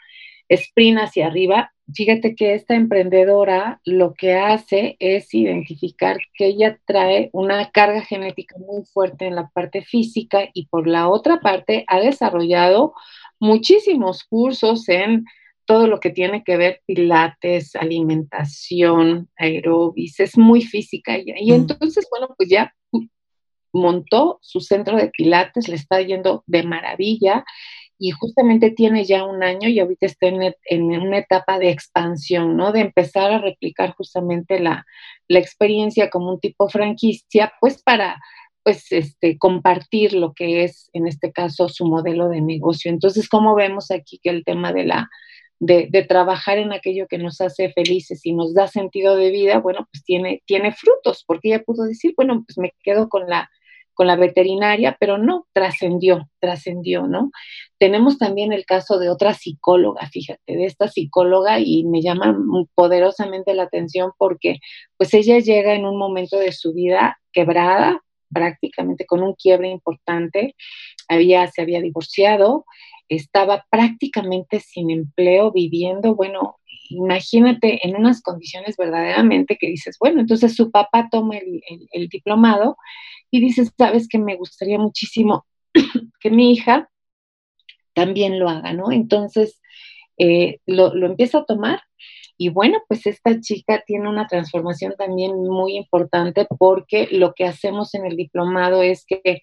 sprint 0.55 0.99
hacia 0.99 1.27
arriba. 1.27 1.73
Fíjate 1.95 2.35
que 2.35 2.55
esta 2.55 2.75
emprendedora 2.75 3.81
lo 3.85 4.15
que 4.15 4.35
hace 4.35 4.97
es 4.99 5.33
identificar 5.35 6.19
que 6.35 6.47
ella 6.47 6.79
trae 6.87 7.31
una 7.33 7.71
carga 7.71 8.03
genética 8.03 8.57
muy 8.59 8.85
fuerte 8.85 9.27
en 9.27 9.35
la 9.35 9.49
parte 9.49 9.83
física 9.83 10.49
y 10.55 10.67
por 10.67 10.87
la 10.87 11.09
otra 11.09 11.41
parte 11.41 11.85
ha 11.89 12.01
desarrollado 12.01 12.95
muchísimos 13.39 14.25
cursos 14.25 14.89
en 14.89 15.25
todo 15.65 15.87
lo 15.87 16.01
que 16.01 16.11
tiene 16.11 16.43
que 16.45 16.57
ver 16.57 16.81
pilates, 16.87 17.77
alimentación, 17.77 19.29
aerobis, 19.37 20.21
es 20.21 20.37
muy 20.37 20.63
física 20.63 21.17
ella. 21.17 21.35
Y 21.39 21.53
mm. 21.53 21.55
entonces, 21.55 22.07
bueno, 22.11 22.35
pues 22.37 22.49
ya 22.49 22.75
montó 23.73 24.39
su 24.43 24.61
centro 24.61 24.97
de 24.97 25.09
pilates, 25.09 25.69
le 25.69 25.77
está 25.77 26.01
yendo 26.01 26.45
de 26.47 26.63
maravilla 26.63 27.45
y 28.03 28.11
justamente 28.11 28.73
tiene 28.73 29.05
ya 29.05 29.23
un 29.23 29.45
año 29.45 29.69
y 29.69 29.79
ahorita 29.79 30.07
está 30.07 30.27
en, 30.27 30.83
una 30.83 31.19
etapa 31.19 31.61
de 31.61 31.71
expansión, 31.71 32.57
¿no? 32.57 32.73
De 32.73 32.81
empezar 32.81 33.31
a 33.31 33.39
replicar 33.39 33.95
justamente 33.95 34.59
la, 34.59 34.85
experiencia 35.29 36.11
como 36.11 36.33
un 36.33 36.41
tipo 36.41 36.69
franquicia, 36.69 37.53
pues 37.61 37.81
para 37.81 38.21
pues 38.65 38.91
este, 38.91 39.39
compartir 39.39 40.15
lo 40.15 40.33
que 40.35 40.65
es 40.65 40.91
en 40.93 41.07
este 41.07 41.31
caso 41.31 41.69
su 41.69 41.87
modelo 41.87 42.29
de 42.29 42.41
negocio. 42.41 42.91
Entonces, 42.91 43.29
como 43.29 43.55
vemos 43.55 43.93
aquí 43.93 44.19
que 44.21 44.31
el 44.31 44.45
tema 44.45 44.73
de 44.73 44.85
la 44.85 45.09
de, 45.61 45.87
de, 45.89 46.03
trabajar 46.03 46.59
en 46.59 46.73
aquello 46.73 47.07
que 47.07 47.19
nos 47.19 47.41
hace 47.41 47.71
felices 47.71 48.27
y 48.27 48.33
nos 48.33 48.53
da 48.53 48.67
sentido 48.67 49.15
de 49.15 49.31
vida, 49.31 49.59
bueno, 49.59 49.87
pues 49.93 50.03
tiene, 50.03 50.43
tiene 50.45 50.73
frutos, 50.73 51.23
porque 51.25 51.51
ella 51.51 51.63
pudo 51.63 51.85
decir, 51.85 52.15
bueno, 52.17 52.43
pues 52.45 52.59
me 52.59 52.73
quedo 52.83 53.09
con 53.09 53.29
la 53.29 53.49
con 53.95 54.07
la 54.07 54.17
veterinaria, 54.17 54.97
pero 54.99 55.19
no, 55.19 55.47
trascendió, 55.53 56.29
trascendió, 56.41 57.07
¿no? 57.07 57.31
Tenemos 57.79 58.19
también 58.19 58.53
el 58.53 58.65
caso 58.65 58.99
de 58.99 59.11
otra 59.11 59.35
psicóloga, 59.35 60.07
fíjate, 60.07 60.57
de 60.57 60.65
esta 60.65 60.89
psicóloga 60.89 61.61
y 61.61 61.85
me 61.85 62.01
llama 62.01 62.37
poderosamente 62.75 63.55
la 63.55 63.65
atención 63.65 64.13
porque 64.19 64.59
pues 64.97 65.13
ella 65.15 65.39
llega 65.39 65.75
en 65.75 65.85
un 65.85 65.99
momento 65.99 66.39
de 66.39 66.53
su 66.53 66.73
vida 66.73 67.19
quebrada, 67.33 68.01
prácticamente 68.33 69.05
con 69.05 69.23
un 69.23 69.35
quiebre 69.35 69.69
importante, 69.69 70.55
había, 71.09 71.47
se 71.49 71.61
había 71.61 71.83
divorciado, 71.83 72.65
estaba 73.09 73.67
prácticamente 73.71 74.61
sin 74.61 74.91
empleo, 74.91 75.53
viviendo, 75.53 76.15
bueno, 76.15 76.57
imagínate 76.89 77.87
en 77.87 77.97
unas 77.97 78.23
condiciones 78.23 78.77
verdaderamente 78.77 79.59
que 79.61 79.67
dices, 79.67 79.97
bueno, 80.01 80.21
entonces 80.21 80.55
su 80.55 80.71
papá 80.71 81.09
toma 81.11 81.37
el 81.37 82.09
diplomado 82.09 82.77
y 83.33 83.41
dices, 83.41 83.73
sabes 83.77 84.07
que 84.07 84.19
me 84.19 84.37
gustaría 84.37 84.79
muchísimo 84.79 85.47
que 86.21 86.31
mi 86.31 86.53
hija 86.53 86.89
también 87.95 88.39
lo 88.39 88.49
haga, 88.49 88.73
¿no? 88.75 88.93
Entonces, 88.93 89.61
eh, 90.19 90.61
lo, 90.67 90.95
lo 90.95 91.07
empieza 91.07 91.39
a 91.39 91.45
tomar 91.45 91.81
y 92.37 92.51
bueno, 92.51 92.79
pues 92.89 93.07
esta 93.07 93.41
chica 93.41 93.83
tiene 93.87 94.09
una 94.09 94.27
transformación 94.27 94.95
también 94.99 95.35
muy 95.37 95.77
importante 95.77 96.47
porque 96.59 97.09
lo 97.11 97.35
que 97.35 97.45
hacemos 97.45 97.95
en 97.95 98.07
el 98.07 98.17
diplomado 98.17 98.83
es 98.83 99.05
que 99.07 99.41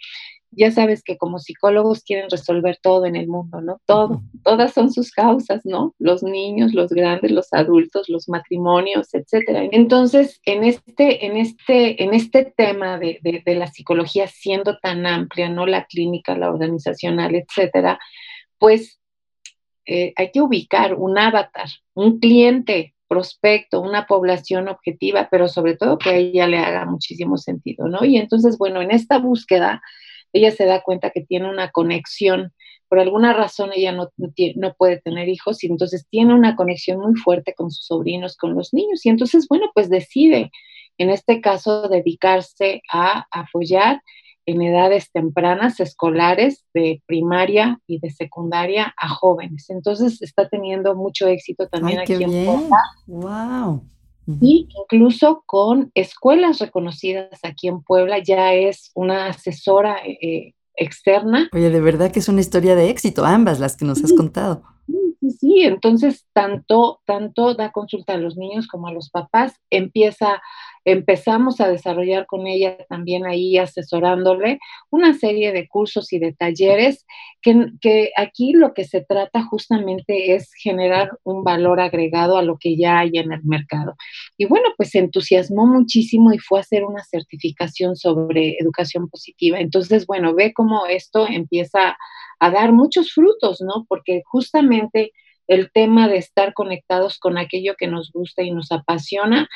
ya 0.51 0.71
sabes 0.71 1.03
que 1.03 1.17
como 1.17 1.39
psicólogos 1.39 2.03
quieren 2.03 2.29
resolver 2.29 2.77
todo 2.81 3.05
en 3.05 3.15
el 3.15 3.27
mundo, 3.27 3.61
¿no? 3.61 3.79
Todo, 3.85 4.21
todas 4.43 4.73
son 4.73 4.91
sus 4.91 5.11
causas, 5.11 5.61
¿no? 5.65 5.93
Los 5.99 6.23
niños, 6.23 6.73
los 6.73 6.89
grandes, 6.91 7.31
los 7.31 7.53
adultos, 7.53 8.09
los 8.09 8.27
matrimonios, 8.29 9.13
etcétera. 9.13 9.67
Entonces, 9.71 10.39
en 10.45 10.63
este, 10.63 11.25
en 11.25 11.37
este, 11.37 12.03
en 12.03 12.13
este 12.13 12.45
tema 12.45 12.97
de, 12.97 13.19
de, 13.23 13.55
la 13.55 13.67
psicología 13.67 14.27
siendo 14.27 14.77
tan 14.79 15.05
amplia, 15.05 15.49
¿no? 15.49 15.65
La 15.65 15.85
clínica, 15.85 16.37
la 16.37 16.49
organizacional, 16.49 17.35
etcétera, 17.35 17.99
pues 18.57 18.99
eh, 19.85 20.13
hay 20.15 20.31
que 20.31 20.41
ubicar 20.41 20.95
un 20.95 21.17
avatar, 21.17 21.69
un 21.93 22.19
cliente 22.19 22.95
prospecto, 23.07 23.81
una 23.81 24.05
población 24.05 24.67
objetiva, 24.67 25.27
pero 25.31 25.47
sobre 25.47 25.75
todo 25.75 25.97
que 25.97 26.09
a 26.11 26.15
ella 26.15 26.47
le 26.47 26.59
haga 26.59 26.85
muchísimo 26.85 27.37
sentido, 27.37 27.87
¿no? 27.87 28.05
Y 28.05 28.17
entonces, 28.17 28.57
bueno, 28.57 28.81
en 28.81 28.91
esta 28.91 29.17
búsqueda, 29.17 29.81
ella 30.33 30.51
se 30.51 30.65
da 30.65 30.81
cuenta 30.81 31.11
que 31.11 31.21
tiene 31.21 31.49
una 31.49 31.71
conexión, 31.71 32.53
por 32.87 32.99
alguna 32.99 33.33
razón 33.33 33.71
ella 33.73 33.91
no, 33.91 34.09
no, 34.17 34.73
puede 34.75 34.99
tener 34.99 35.29
hijos 35.29 35.63
y 35.63 35.67
entonces 35.67 36.07
tiene 36.09 36.33
una 36.33 36.55
conexión 36.55 36.99
muy 36.99 37.15
fuerte 37.15 37.53
con 37.53 37.71
sus 37.71 37.85
sobrinos, 37.85 38.35
con 38.35 38.55
los 38.55 38.73
niños 38.73 39.05
y 39.05 39.09
entonces, 39.09 39.47
bueno, 39.47 39.67
pues 39.73 39.89
decide 39.89 40.51
en 40.97 41.09
este 41.09 41.39
caso 41.39 41.87
dedicarse 41.87 42.81
a 42.91 43.25
apoyar 43.31 44.01
en 44.45 44.61
edades 44.63 45.11
tempranas 45.11 45.79
escolares 45.79 46.65
de 46.73 47.03
primaria 47.05 47.79
y 47.85 47.99
de 47.99 48.09
secundaria 48.09 48.93
a 48.97 49.09
jóvenes. 49.09 49.69
Entonces 49.69 50.21
está 50.21 50.49
teniendo 50.49 50.95
mucho 50.95 51.27
éxito 51.27 51.67
también 51.67 51.99
aquí 51.99 52.13
en 52.13 52.45
Puebla. 52.45 52.77
Wow 53.05 53.83
y 54.41 54.67
incluso 54.77 55.43
con 55.45 55.91
escuelas 55.95 56.59
reconocidas 56.59 57.39
aquí 57.43 57.67
en 57.67 57.81
Puebla, 57.81 58.19
ya 58.19 58.53
es 58.53 58.91
una 58.93 59.27
asesora 59.27 59.97
eh, 60.05 60.53
externa. 60.75 61.49
Oye, 61.53 61.69
de 61.69 61.81
verdad 61.81 62.11
que 62.11 62.19
es 62.19 62.29
una 62.29 62.41
historia 62.41 62.75
de 62.75 62.89
éxito, 62.89 63.25
ambas 63.25 63.59
las 63.59 63.75
que 63.75 63.85
nos 63.85 64.03
has 64.03 64.13
contado. 64.13 64.63
Sí, 65.19 65.31
sí, 65.31 65.61
entonces 65.61 66.25
tanto, 66.33 67.01
tanto 67.05 67.53
da 67.53 67.71
consulta 67.71 68.13
a 68.13 68.17
los 68.17 68.37
niños 68.37 68.67
como 68.67 68.87
a 68.87 68.93
los 68.93 69.09
papás, 69.09 69.53
empieza 69.69 70.41
empezamos 70.91 71.61
a 71.61 71.69
desarrollar 71.69 72.25
con 72.25 72.47
ella 72.47 72.77
también 72.87 73.25
ahí 73.25 73.57
asesorándole 73.57 74.59
una 74.89 75.13
serie 75.13 75.51
de 75.51 75.67
cursos 75.67 76.11
y 76.13 76.19
de 76.19 76.33
talleres 76.33 77.05
que, 77.41 78.11
aquí 78.17 78.53
lo 78.53 78.73
que 78.73 78.83
se 78.83 79.01
trata 79.01 79.43
justamente 79.43 80.35
es 80.35 80.51
generar 80.53 81.11
un 81.23 81.43
valor 81.43 81.79
agregado 81.79 82.37
a 82.37 82.43
lo 82.43 82.57
que 82.57 82.75
ya 82.77 82.99
hay 82.99 83.11
en 83.13 83.31
el 83.31 83.43
mercado. 83.43 83.95
Y 84.37 84.45
bueno, 84.45 84.69
pues 84.77 84.89
se 84.89 84.99
entusiasmó 84.99 85.65
muchísimo 85.65 86.33
y 86.33 86.39
fue 86.39 86.59
a 86.59 86.61
hacer 86.61 86.83
una 86.83 87.03
certificación 87.03 87.95
sobre 87.95 88.55
educación 88.59 89.09
positiva. 89.09 89.59
Entonces, 89.59 90.05
bueno, 90.05 90.33
ve 90.33 90.53
cómo 90.53 90.85
esto 90.87 91.27
empieza 91.27 91.97
a 92.39 92.51
dar 92.51 92.73
muchos 92.73 93.13
frutos, 93.13 93.61
¿no? 93.61 93.85
Porque 93.87 94.21
justamente 94.25 95.11
el 95.47 95.71
tema 95.71 96.07
de 96.07 96.17
estar 96.17 96.53
conectados 96.53 97.19
con 97.19 97.37
aquello 97.37 97.75
que 97.77 97.87
nos 97.87 98.11
gusta 98.11 98.43
y 98.43 98.51
nos 98.51 98.71
apasiona 98.71 99.49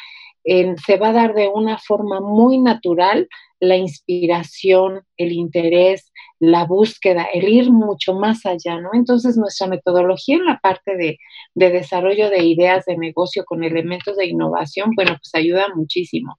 se 0.43 0.97
va 0.97 1.09
a 1.09 1.13
dar 1.13 1.33
de 1.33 1.47
una 1.47 1.77
forma 1.77 2.19
muy 2.19 2.57
natural 2.57 3.27
la 3.59 3.77
inspiración, 3.77 5.01
el 5.17 5.31
interés, 5.31 6.11
la 6.39 6.65
búsqueda, 6.65 7.25
el 7.33 7.47
ir 7.47 7.71
mucho 7.71 8.13
más 8.13 8.45
allá, 8.45 8.79
¿no? 8.81 8.89
Entonces 8.93 9.37
nuestra 9.37 9.67
metodología 9.67 10.35
en 10.35 10.45
la 10.45 10.59
parte 10.59 10.97
de, 10.97 11.17
de 11.55 11.71
desarrollo 11.71 12.29
de 12.29 12.43
ideas 12.43 12.85
de 12.85 12.97
negocio 12.97 13.45
con 13.45 13.63
elementos 13.63 14.17
de 14.17 14.25
innovación, 14.25 14.91
bueno, 14.95 15.11
pues 15.11 15.33
ayuda 15.33 15.67
muchísimo. 15.73 16.37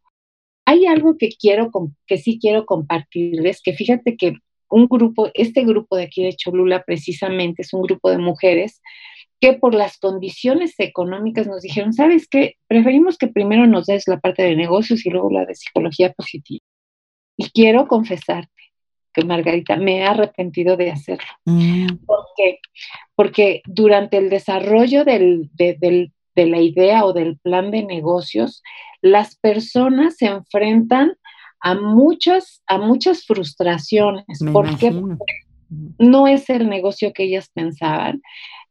Hay 0.67 0.87
algo 0.87 1.17
que 1.19 1.31
quiero, 1.31 1.71
que 2.07 2.19
sí 2.19 2.39
quiero 2.41 2.67
compartirles, 2.67 3.63
que 3.63 3.73
fíjate 3.73 4.17
que 4.17 4.35
un 4.71 4.87
grupo, 4.87 5.31
este 5.35 5.65
grupo 5.65 5.97
de 5.97 6.05
aquí 6.05 6.25
de 6.25 6.35
Cholula 6.35 6.83
precisamente 6.85 7.63
es 7.63 7.73
un 7.73 7.83
grupo 7.83 8.11
de 8.11 8.19
mujeres 8.19 8.81
que 9.41 9.55
por 9.55 9.75
las 9.75 9.99
condiciones 9.99 10.75
económicas 10.79 11.47
nos 11.47 11.63
dijeron, 11.63 11.93
¿sabes 11.93 12.29
qué? 12.29 12.57
Preferimos 12.67 13.19
que 13.19 13.29
primero 13.29 13.67
nos 13.67 13.87
des 13.87 14.09
la 14.09 14.21
parte 14.21 14.43
de 14.43 14.57
negocios 14.57 15.05
y 15.05 15.11
luego 15.11 15.31
la 15.31 15.45
de 15.45 15.55
psicología 15.55 16.13
positiva. 16.13 16.65
Y 17.37 17.51
quiero 17.51 17.87
confesarte 17.89 18.51
que 19.13 19.25
Margarita 19.25 19.77
me 19.77 20.05
ha 20.05 20.11
arrepentido 20.11 20.77
de 20.77 20.91
hacerlo. 20.91 21.29
Mm. 21.45 21.87
¿Por 22.05 22.27
qué? 22.37 22.59
Porque 23.15 23.63
durante 23.67 24.19
el 24.19 24.29
desarrollo 24.29 25.05
del, 25.05 25.51
de, 25.55 26.11
la 26.35 26.61
idea 26.61 27.05
o 27.05 27.13
del 27.13 27.39
plan 27.39 27.71
de 27.71 27.85
negocios, 27.85 28.63
las 29.01 29.37
personas 29.37 30.17
se 30.17 30.27
enfrentan 30.27 31.13
a 31.61 31.75
muchas, 31.75 32.63
a 32.67 32.79
muchas 32.79 33.25
frustraciones. 33.25 34.41
porque 34.53 34.93
no 35.99 36.27
es 36.27 36.51
el 36.51 36.69
negocio 36.69 37.13
que 37.13 37.25
ellas 37.25 37.51
pensaban. 37.55 38.21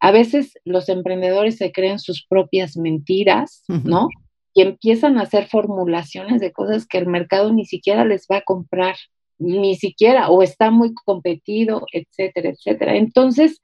A 0.03 0.11
veces 0.11 0.59
los 0.65 0.89
emprendedores 0.89 1.55
se 1.55 1.71
creen 1.71 1.97
sus 1.97 2.25
propias 2.27 2.75
mentiras, 2.75 3.63
¿no? 3.69 4.09
Y 4.53 4.61
empiezan 4.61 5.17
a 5.17 5.21
hacer 5.21 5.47
formulaciones 5.47 6.41
de 6.41 6.51
cosas 6.51 6.85
que 6.85 6.97
el 6.97 7.07
mercado 7.07 7.53
ni 7.53 7.63
siquiera 7.63 8.03
les 8.03 8.27
va 8.29 8.39
a 8.39 8.41
comprar, 8.41 8.97
ni 9.39 9.77
siquiera, 9.77 10.29
o 10.29 10.43
está 10.43 10.71
muy 10.71 10.93
competido, 10.93 11.85
etcétera, 11.93 12.49
etcétera. 12.49 12.97
Entonces, 12.97 13.61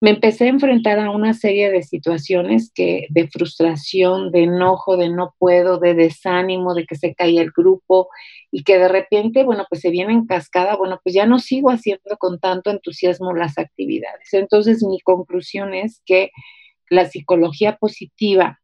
me 0.00 0.10
empecé 0.10 0.44
a 0.44 0.50
enfrentar 0.50 1.00
a 1.00 1.10
una 1.10 1.34
serie 1.34 1.68
de 1.72 1.82
situaciones 1.82 2.70
que 2.72 3.08
de 3.10 3.26
frustración, 3.26 4.30
de 4.30 4.44
enojo, 4.44 4.96
de 4.96 5.08
no 5.08 5.34
puedo, 5.36 5.78
de 5.78 5.94
desánimo, 5.94 6.74
de 6.74 6.86
que 6.86 6.94
se 6.94 7.12
caía 7.12 7.42
el 7.42 7.50
grupo 7.50 8.08
y 8.50 8.64
que 8.64 8.78
de 8.78 8.88
repente, 8.88 9.44
bueno, 9.44 9.66
pues 9.68 9.80
se 9.80 9.90
viene 9.90 10.12
en 10.12 10.26
cascada, 10.26 10.76
bueno, 10.76 11.00
pues 11.02 11.14
ya 11.14 11.26
no 11.26 11.38
sigo 11.38 11.70
haciendo 11.70 12.16
con 12.18 12.40
tanto 12.40 12.70
entusiasmo 12.70 13.32
las 13.34 13.58
actividades. 13.58 14.32
Entonces 14.32 14.82
mi 14.82 15.00
conclusión 15.00 15.74
es 15.74 16.02
que 16.04 16.30
la 16.88 17.06
psicología 17.06 17.76
positiva 17.76 18.60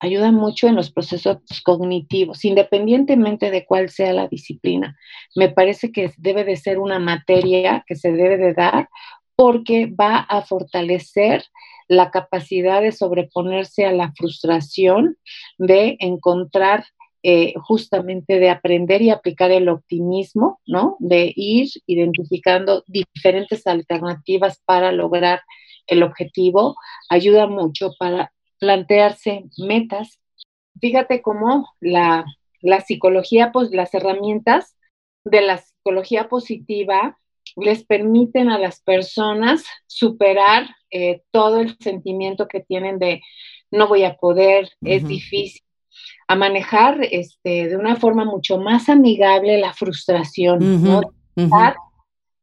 ayuda 0.00 0.30
mucho 0.32 0.68
en 0.68 0.76
los 0.76 0.92
procesos 0.92 1.38
cognitivos, 1.64 2.44
independientemente 2.44 3.50
de 3.50 3.64
cuál 3.64 3.88
sea 3.88 4.12
la 4.12 4.28
disciplina. 4.28 4.96
Me 5.34 5.48
parece 5.48 5.92
que 5.92 6.12
debe 6.18 6.44
de 6.44 6.56
ser 6.56 6.78
una 6.78 6.98
materia 6.98 7.84
que 7.86 7.96
se 7.96 8.12
debe 8.12 8.36
de 8.36 8.52
dar 8.52 8.88
porque 9.36 9.86
va 9.86 10.18
a 10.18 10.42
fortalecer 10.42 11.44
la 11.88 12.10
capacidad 12.10 12.80
de 12.80 12.92
sobreponerse 12.92 13.84
a 13.84 13.92
la 13.92 14.12
frustración, 14.12 15.16
de 15.58 15.96
encontrar 16.00 16.84
eh, 17.26 17.54
justamente 17.56 18.38
de 18.38 18.50
aprender 18.50 19.00
y 19.00 19.08
aplicar 19.08 19.50
el 19.50 19.70
optimismo, 19.70 20.60
¿no? 20.66 20.96
De 20.98 21.32
ir 21.34 21.70
identificando 21.86 22.84
diferentes 22.86 23.66
alternativas 23.66 24.60
para 24.66 24.92
lograr 24.92 25.40
el 25.86 26.02
objetivo, 26.02 26.76
ayuda 27.08 27.46
mucho 27.46 27.92
para 27.98 28.34
plantearse 28.58 29.44
metas. 29.56 30.20
Fíjate 30.82 31.22
cómo 31.22 31.66
la, 31.80 32.26
psicología, 32.86 33.52
pues 33.52 33.70
las 33.70 33.94
herramientas 33.94 34.76
de 35.24 35.40
la 35.40 35.56
psicología 35.56 36.28
positiva 36.28 37.18
les 37.56 37.86
permiten 37.86 38.50
a 38.50 38.58
las 38.58 38.82
personas 38.82 39.64
superar 39.86 40.68
eh, 40.90 41.22
todo 41.30 41.60
el 41.60 41.74
sentimiento 41.78 42.48
que 42.48 42.60
tienen 42.60 42.98
de 42.98 43.22
no 43.70 43.88
voy 43.88 44.04
a 44.04 44.16
poder, 44.16 44.68
es 44.82 45.08
difícil, 45.08 45.63
a 46.26 46.36
manejar 46.36 46.98
este, 47.10 47.68
de 47.68 47.76
una 47.76 47.96
forma 47.96 48.24
mucho 48.24 48.58
más 48.58 48.88
amigable 48.88 49.58
la 49.58 49.72
frustración, 49.72 50.82
¿no? 50.82 51.02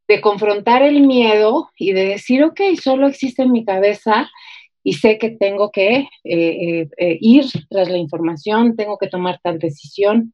De 0.07 0.21
confrontar 0.21 0.83
el 0.83 1.01
miedo 1.01 1.69
y 1.77 1.93
de 1.93 2.05
decir, 2.05 2.43
ok, 2.43 2.59
solo 2.81 3.07
existe 3.07 3.43
en 3.43 3.51
mi 3.51 3.63
cabeza 3.63 4.29
y 4.83 4.93
sé 4.93 5.17
que 5.17 5.29
tengo 5.29 5.71
que 5.71 5.95
eh, 5.95 6.07
eh, 6.23 6.89
eh, 6.97 7.17
ir 7.21 7.45
tras 7.69 7.89
la 7.89 7.97
información, 7.97 8.75
tengo 8.75 8.97
que 8.97 9.07
tomar 9.07 9.39
tal 9.41 9.59
decisión, 9.59 10.33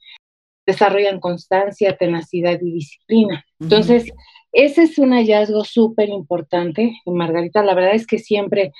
desarrollan 0.65 1.19
constancia, 1.19 1.95
tenacidad 1.95 2.59
y 2.61 2.71
disciplina. 2.71 3.45
Entonces, 3.59 4.11
ese 4.51 4.83
es 4.83 4.97
un 4.97 5.11
hallazgo 5.11 5.63
súper 5.63 6.09
importante, 6.09 6.93
Margarita. 7.05 7.63
La 7.63 7.75
verdad 7.75 7.95
es 7.95 8.07
que 8.07 8.19
siempre 8.19 8.71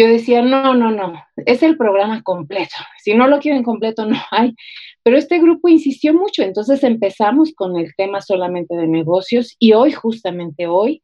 yo 0.00 0.06
decía, 0.06 0.40
no, 0.40 0.74
no, 0.74 0.90
no, 0.90 1.12
es 1.36 1.62
el 1.62 1.76
programa 1.76 2.22
completo. 2.22 2.74
Si 3.02 3.14
no 3.14 3.26
lo 3.28 3.38
quieren 3.38 3.62
completo, 3.62 4.06
no 4.06 4.16
hay. 4.30 4.54
Pero 5.02 5.18
este 5.18 5.38
grupo 5.38 5.68
insistió 5.68 6.14
mucho, 6.14 6.42
entonces 6.42 6.82
empezamos 6.84 7.52
con 7.54 7.76
el 7.76 7.94
tema 7.94 8.20
solamente 8.20 8.76
de 8.76 8.86
negocios 8.86 9.56
y 9.58 9.72
hoy, 9.74 9.92
justamente 9.92 10.66
hoy, 10.66 11.02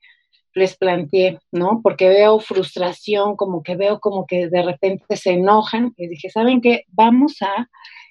les 0.55 0.77
planteé, 0.79 1.39
¿no? 1.53 1.81
Porque 1.83 2.09
veo 2.09 2.41
frustración, 2.41 3.37
como 3.37 3.63
que 3.63 3.77
veo 3.77 4.01
como 4.01 4.27
que 4.27 4.49
de 4.49 4.63
repente 4.63 5.17
se 5.17 5.33
enojan. 5.33 5.93
Y 5.99 6.09
dije, 6.09 6.31
¿saben 6.31 6.63
qué? 6.63 6.85
Vamos 6.89 7.43
a 7.43 7.69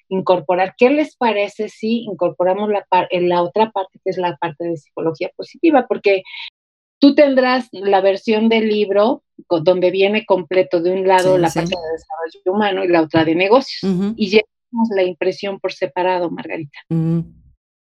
incorporar, 0.08 0.74
¿qué 0.78 0.90
les 0.90 1.16
parece 1.16 1.68
si 1.68 2.04
incorporamos 2.04 2.68
la, 2.68 2.86
en 3.10 3.28
la 3.28 3.42
otra 3.42 3.72
parte, 3.72 3.98
que 4.04 4.10
es 4.10 4.18
la 4.18 4.36
parte 4.36 4.64
de 4.64 4.76
psicología 4.76 5.30
positiva? 5.36 5.86
Porque 5.88 6.22
Tú 6.98 7.14
tendrás 7.14 7.68
la 7.72 8.00
versión 8.00 8.48
del 8.48 8.68
libro 8.68 9.22
donde 9.48 9.90
viene 9.90 10.24
completo 10.24 10.80
de 10.80 10.92
un 10.92 11.06
lado 11.06 11.36
la 11.36 11.48
parte 11.48 11.70
de 11.70 11.92
desarrollo 11.92 12.52
humano 12.54 12.84
y 12.84 12.88
la 12.88 13.02
otra 13.02 13.24
de 13.24 13.34
negocios. 13.34 13.92
Y 14.16 14.28
llevamos 14.28 14.88
la 14.94 15.02
impresión 15.02 15.60
por 15.60 15.72
separado, 15.72 16.30
Margarita. 16.30 16.78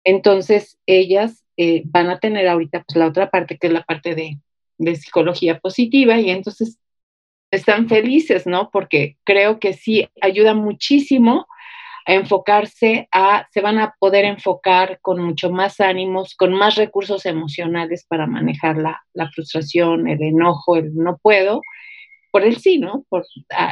Entonces, 0.03 0.77
ellas 0.85 1.43
eh, 1.57 1.83
van 1.85 2.09
a 2.09 2.19
tener 2.19 2.47
ahorita 2.47 2.83
pues, 2.83 2.97
la 2.97 3.07
otra 3.07 3.29
parte, 3.29 3.57
que 3.57 3.67
es 3.67 3.73
la 3.73 3.83
parte 3.83 4.15
de, 4.15 4.39
de 4.77 4.95
psicología 4.95 5.59
positiva, 5.59 6.19
y 6.19 6.29
entonces 6.29 6.77
están 7.51 7.87
felices, 7.87 8.45
¿no? 8.45 8.69
Porque 8.71 9.17
creo 9.23 9.59
que 9.59 9.73
sí 9.73 10.07
ayuda 10.21 10.53
muchísimo 10.53 11.47
a 12.05 12.13
enfocarse 12.13 13.07
a, 13.11 13.47
se 13.51 13.61
van 13.61 13.79
a 13.79 13.95
poder 13.99 14.25
enfocar 14.25 14.99
con 15.01 15.19
mucho 15.21 15.49
más 15.49 15.79
ánimos, 15.79 16.35
con 16.35 16.53
más 16.53 16.75
recursos 16.75 17.25
emocionales 17.25 18.05
para 18.07 18.27
manejar 18.27 18.77
la, 18.77 19.01
frustración, 19.33 20.07
el 20.07 20.21
enojo, 20.21 20.75
el 20.75 20.95
no 20.95 21.17
puedo, 21.17 21.61
por 22.31 22.43
el 22.43 22.57
sí, 22.57 22.77
¿no? 22.77 23.05
Por 23.09 23.25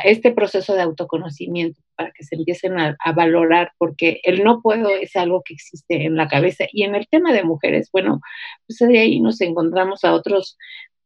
este 0.05 0.31
proceso 0.31 0.73
de 0.73 0.81
autoconocimiento, 0.81 1.79
para 1.95 2.11
que 2.11 2.23
se 2.23 2.35
empiecen 2.35 2.79
a, 2.79 2.97
valorar, 3.13 3.71
porque 3.77 4.19
el 4.23 4.43
no 4.43 4.61
puedo 4.61 4.89
es 4.89 5.15
algo 5.15 5.43
que 5.43 5.53
existe 5.53 6.05
en 6.05 6.15
la 6.15 6.27
cabeza. 6.27 6.65
Y 6.71 6.83
en 6.83 6.95
el 6.95 7.07
tema 7.07 7.33
de 7.33 7.43
mujeres, 7.43 7.89
bueno, 7.91 8.21
pues 8.65 8.79
de 8.79 8.99
ahí 8.99 9.19
nos 9.19 9.41
encontramos 9.41 10.03
a 10.03 10.13
otros 10.13 10.57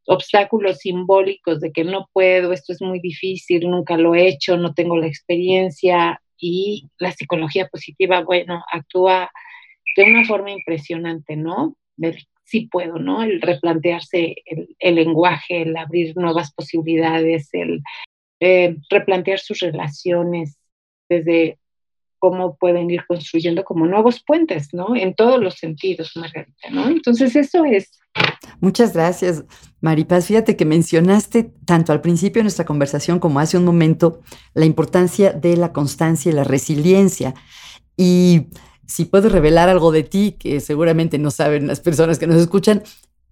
obstáculos 0.06 0.78
simbólicos 0.78 1.60
de 1.60 1.72
que 1.72 1.84
no 1.84 2.08
puedo, 2.12 2.52
esto 2.52 2.72
es 2.72 2.80
muy 2.80 3.00
difícil, 3.00 3.68
nunca 3.68 3.98
lo 3.98 4.14
he 4.14 4.28
hecho, 4.28 4.56
no 4.56 4.72
tengo 4.72 4.96
la 4.96 5.06
experiencia, 5.06 6.22
y 6.38 6.88
la 6.98 7.12
psicología 7.12 7.68
positiva, 7.68 8.22
bueno, 8.22 8.62
actúa 8.72 9.30
de 9.96 10.04
una 10.04 10.24
forma 10.24 10.50
impresionante, 10.52 11.36
¿no? 11.36 11.76
sí 12.44 12.68
puedo, 12.70 12.98
¿no? 12.98 13.22
El 13.22 13.42
replantearse 13.42 14.36
el, 14.78 14.94
lenguaje, 14.94 15.62
el 15.62 15.76
abrir 15.76 16.16
nuevas 16.16 16.52
posibilidades, 16.54 17.50
el 17.52 17.82
eh, 18.40 18.76
replantear 18.88 19.38
sus 19.38 19.60
relaciones 19.60 20.56
desde 21.10 21.58
cómo 22.18 22.56
pueden 22.56 22.90
ir 22.90 23.04
construyendo 23.06 23.64
como 23.64 23.86
nuevos 23.86 24.22
puentes, 24.24 24.72
¿no? 24.72 24.96
En 24.96 25.14
todos 25.14 25.40
los 25.42 25.54
sentidos, 25.56 26.16
Margarita, 26.16 26.70
¿no? 26.70 26.88
Entonces 26.88 27.36
eso 27.36 27.64
es. 27.64 28.00
Muchas 28.60 28.92
gracias, 28.92 29.44
Maripaz. 29.80 30.26
Fíjate 30.26 30.56
que 30.56 30.64
mencionaste 30.64 31.52
tanto 31.64 31.92
al 31.92 32.00
principio 32.00 32.40
de 32.40 32.44
nuestra 32.44 32.64
conversación 32.64 33.20
como 33.20 33.38
hace 33.38 33.56
un 33.56 33.64
momento 33.64 34.20
la 34.54 34.64
importancia 34.64 35.32
de 35.32 35.56
la 35.56 35.72
constancia 35.72 36.30
y 36.30 36.34
la 36.34 36.44
resiliencia. 36.44 37.34
Y 37.96 38.48
si 38.86 39.04
puedo 39.04 39.28
revelar 39.28 39.68
algo 39.68 39.92
de 39.92 40.02
ti, 40.02 40.36
que 40.38 40.60
seguramente 40.60 41.18
no 41.18 41.30
saben 41.30 41.66
las 41.66 41.80
personas 41.80 42.18
que 42.18 42.26
nos 42.26 42.40
escuchan, 42.40 42.82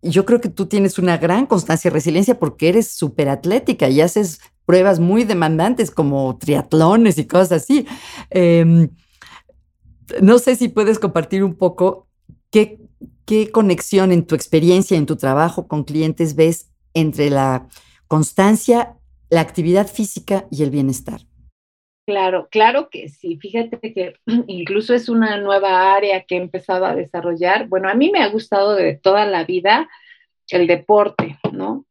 yo 0.02 0.24
creo 0.24 0.40
que 0.40 0.48
tú 0.48 0.66
tienes 0.66 0.98
una 0.98 1.16
gran 1.16 1.46
constancia 1.46 1.88
y 1.88 1.92
resiliencia 1.92 2.38
porque 2.38 2.68
eres 2.68 2.88
súper 2.92 3.28
atlética 3.28 3.88
y 3.88 4.00
haces 4.00 4.40
pruebas 4.64 5.00
muy 5.00 5.24
demandantes 5.24 5.90
como 5.90 6.36
triatlones 6.38 7.18
y 7.18 7.26
cosas 7.26 7.62
así. 7.62 7.86
Em, 8.30 8.90
no 10.20 10.38
sé 10.38 10.56
si 10.56 10.68
puedes 10.68 10.98
compartir 10.98 11.42
un 11.42 11.54
poco 11.54 12.08
qué, 12.50 12.85
qué 13.26 13.50
conexión 13.50 14.12
en 14.12 14.26
tu 14.26 14.34
experiencia, 14.34 14.96
en 14.96 15.06
tu 15.06 15.16
trabajo 15.16 15.68
con 15.68 15.84
clientes 15.84 16.36
ves 16.36 16.70
entre 16.94 17.28
la 17.28 17.68
constancia, 18.08 18.96
la 19.28 19.40
actividad 19.40 19.88
física 19.88 20.46
y 20.50 20.62
el 20.62 20.70
bienestar. 20.70 21.20
Claro, 22.06 22.46
claro 22.50 22.88
que 22.88 23.08
sí. 23.08 23.36
Fíjate 23.36 23.92
que 23.92 24.14
incluso 24.46 24.94
es 24.94 25.08
una 25.08 25.38
nueva 25.38 25.94
área 25.94 26.24
que 26.24 26.36
he 26.36 26.40
empezado 26.40 26.86
a 26.86 26.94
desarrollar. 26.94 27.68
Bueno, 27.68 27.88
a 27.88 27.94
mí 27.94 28.10
me 28.10 28.22
ha 28.22 28.28
gustado 28.28 28.74
de 28.74 28.94
toda 28.94 29.26
la 29.26 29.44
vida 29.44 29.88
el 30.48 30.68
deporte, 30.68 31.38
¿no? 31.52 31.86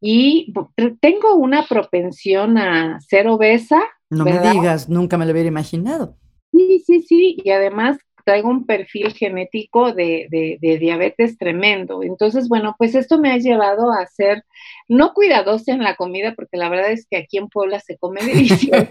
Y 0.00 0.52
tengo 1.00 1.36
una 1.36 1.64
propensión 1.66 2.58
a 2.58 3.00
ser 3.00 3.28
obesa. 3.28 3.80
No 4.10 4.24
me 4.24 4.40
digas, 4.40 4.88
nunca 4.88 5.16
me 5.16 5.24
lo 5.24 5.30
hubiera 5.30 5.48
imaginado. 5.48 6.16
Sí, 6.50 6.82
sí, 6.84 7.02
sí. 7.02 7.36
Y 7.44 7.50
además 7.50 7.98
traigo 8.24 8.48
un 8.48 8.66
perfil 8.66 9.12
genético 9.12 9.92
de, 9.92 10.26
de, 10.30 10.78
diabetes 10.78 11.38
tremendo. 11.38 12.02
Entonces, 12.02 12.48
bueno, 12.48 12.74
pues 12.78 12.94
esto 12.94 13.18
me 13.18 13.32
ha 13.32 13.38
llevado 13.38 13.92
a 13.92 14.06
ser 14.06 14.44
no 14.88 15.12
cuidadosa 15.14 15.72
en 15.72 15.82
la 15.82 15.96
comida, 15.96 16.34
porque 16.34 16.56
la 16.56 16.68
verdad 16.68 16.90
es 16.92 17.06
que 17.08 17.16
aquí 17.18 17.38
en 17.38 17.48
Puebla 17.48 17.80
se 17.80 17.98
come 17.98 18.20
delicioso. 18.26 18.86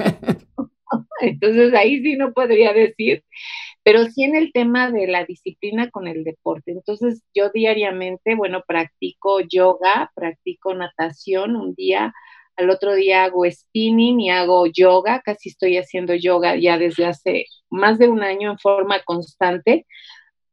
Entonces 1.22 1.74
ahí 1.74 2.02
sí 2.02 2.16
no 2.18 2.34
podría 2.34 2.74
decir, 2.74 3.24
pero 3.84 4.06
sí 4.06 4.24
en 4.24 4.36
el 4.36 4.52
tema 4.52 4.92
de 4.92 5.08
la 5.08 5.26
disciplina 5.26 5.90
con 5.90 6.08
el 6.08 6.24
deporte. 6.24 6.72
Entonces 6.72 7.24
yo 7.34 7.50
diariamente, 7.50 8.36
bueno, 8.36 8.64
practico 8.68 9.40
yoga, 9.42 10.12
practico 10.16 10.74
natación 10.74 11.56
un 11.56 11.74
día, 11.76 12.14
al 12.62 12.70
otro 12.70 12.94
día 12.94 13.24
hago 13.24 13.44
spinning 13.50 14.20
y 14.20 14.30
hago 14.30 14.66
yoga, 14.68 15.22
casi 15.22 15.50
estoy 15.50 15.78
haciendo 15.78 16.14
yoga 16.14 16.56
ya 16.56 16.78
desde 16.78 17.06
hace 17.06 17.46
más 17.70 18.00
de 18.00 18.08
un 18.08 18.24
año 18.24 18.52
en 18.52 18.60
forma 18.60 19.02
constante. 19.04 19.86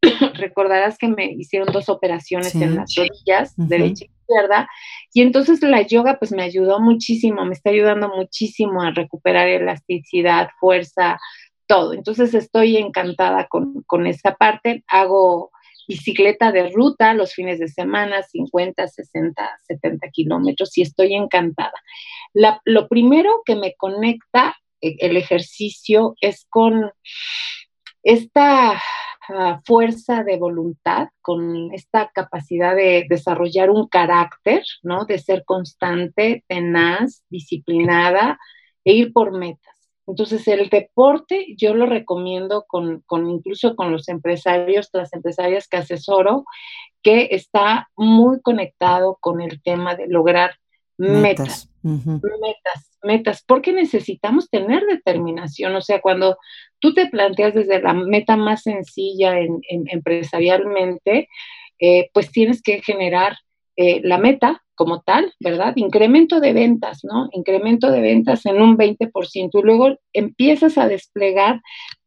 Recordarás 0.35 0.99
que 0.99 1.09
me 1.09 1.27
hicieron 1.33 1.73
dos 1.73 1.89
operaciones 1.89 2.55
en 2.55 2.77
las 2.77 2.95
rodillas, 2.95 3.55
derecha 3.57 4.05
y 4.05 4.11
izquierda, 4.11 4.69
y 5.13 5.23
entonces 5.23 5.61
la 5.63 5.83
yoga 5.83 6.19
pues 6.19 6.33
me 6.33 6.43
ayudó 6.43 6.81
muchísimo, 6.81 7.45
me 7.45 7.55
está 7.55 7.71
ayudando 7.71 8.09
muchísimo 8.09 8.83
a 8.83 8.91
recuperar 8.91 9.49
elasticidad, 9.49 10.51
fuerza, 10.61 11.19
todo. 11.67 11.93
Entonces 11.93 12.35
estoy 12.35 12.77
encantada 12.77 13.47
con, 13.47 13.83
con 13.87 14.07
esa 14.07 14.35
parte. 14.35 14.83
Hago 14.89 15.51
bicicleta 15.89 16.53
de 16.53 16.69
ruta 16.69 17.15
los 17.15 17.33
fines 17.33 17.59
de 17.59 17.69
semana, 17.69 18.23
50, 18.23 18.87
60, 18.87 19.59
70 19.67 20.09
kilómetros 20.11 20.77
y 20.77 20.83
estoy 20.83 21.15
encantada. 21.15 21.73
lo 22.35 22.87
primero 22.89 23.43
que 23.45 23.57
me 23.57 23.75
conecta 23.75 24.55
eh, 24.81 24.97
el 25.01 25.17
ejercicio 25.17 26.15
es 26.21 26.47
con 26.49 26.93
esta 28.03 28.81
ah, 29.29 29.61
fuerza 29.65 30.23
de 30.25 30.37
voluntad, 30.37 31.09
con 31.21 31.73
esta 31.75 32.11
capacidad 32.11 32.77
de 32.77 33.07
desarrollar 33.09 33.71
un 33.71 33.89
carácter, 33.89 34.63
¿no? 34.83 35.05
De 35.05 35.19
ser 35.19 35.45
constante, 35.45 36.45
tenaz, 36.49 37.25
disciplinada 37.29 38.39
e 38.85 38.93
ir 38.93 39.13
por 39.13 39.37
metas. 39.37 39.78
Entonces, 40.09 40.49
el 40.49 40.71
deporte 40.71 41.55
yo 41.59 41.75
lo 41.75 41.85
recomiendo 41.85 42.65
con, 42.67 43.05
incluso 43.29 43.77
con 43.77 43.93
los 43.93 44.09
empresarios, 44.09 44.89
las 44.95 45.13
empresarias 45.13 45.69
que 45.69 45.77
asesoro, 45.77 46.45
que 47.03 47.29
está 47.33 47.91
muy 47.95 48.41
conectado 48.41 49.19
con 49.21 49.43
el 49.43 49.63
tema 49.63 49.97
de 49.97 50.09
lograr 50.09 50.53
metas, 50.97 51.71
metas, 51.83 52.99
metas, 53.03 53.45
porque 53.47 53.73
necesitamos 53.75 54.49
tener 54.49 54.83
determinación. 54.87 55.77
O 55.77 55.83
sea, 55.83 56.01
cuando 56.01 56.39
tú 56.79 56.95
te 56.95 57.07
planteas 57.09 57.53
desde 57.55 57.83
la 57.83 57.93
meta 57.93 58.37
más 58.37 58.63
sencilla 58.63 59.39
en, 59.39 59.61
empresarialmente, 59.69 61.29
eh, 61.79 62.09
pues 62.15 62.33
tienes 62.33 62.63
que 62.63 62.81
generar 62.81 63.37
eh, 63.77 64.01
la 64.03 64.17
meta 64.17 64.65
como 64.79 65.01
tal, 65.01 65.35
¿verdad? 65.41 65.73
Incremento 65.75 66.39
de 66.39 66.53
ventas, 66.53 67.01
¿no? 67.03 67.29
Incremento 67.33 67.91
de 67.91 68.01
ventas 68.01 68.47
en 68.47 68.63
un 68.63 68.77
20% 68.77 69.59
y 69.59 69.63
luego 69.63 69.97
empiezas 70.13 70.79
a 70.79 70.87
desplegar 70.87 71.61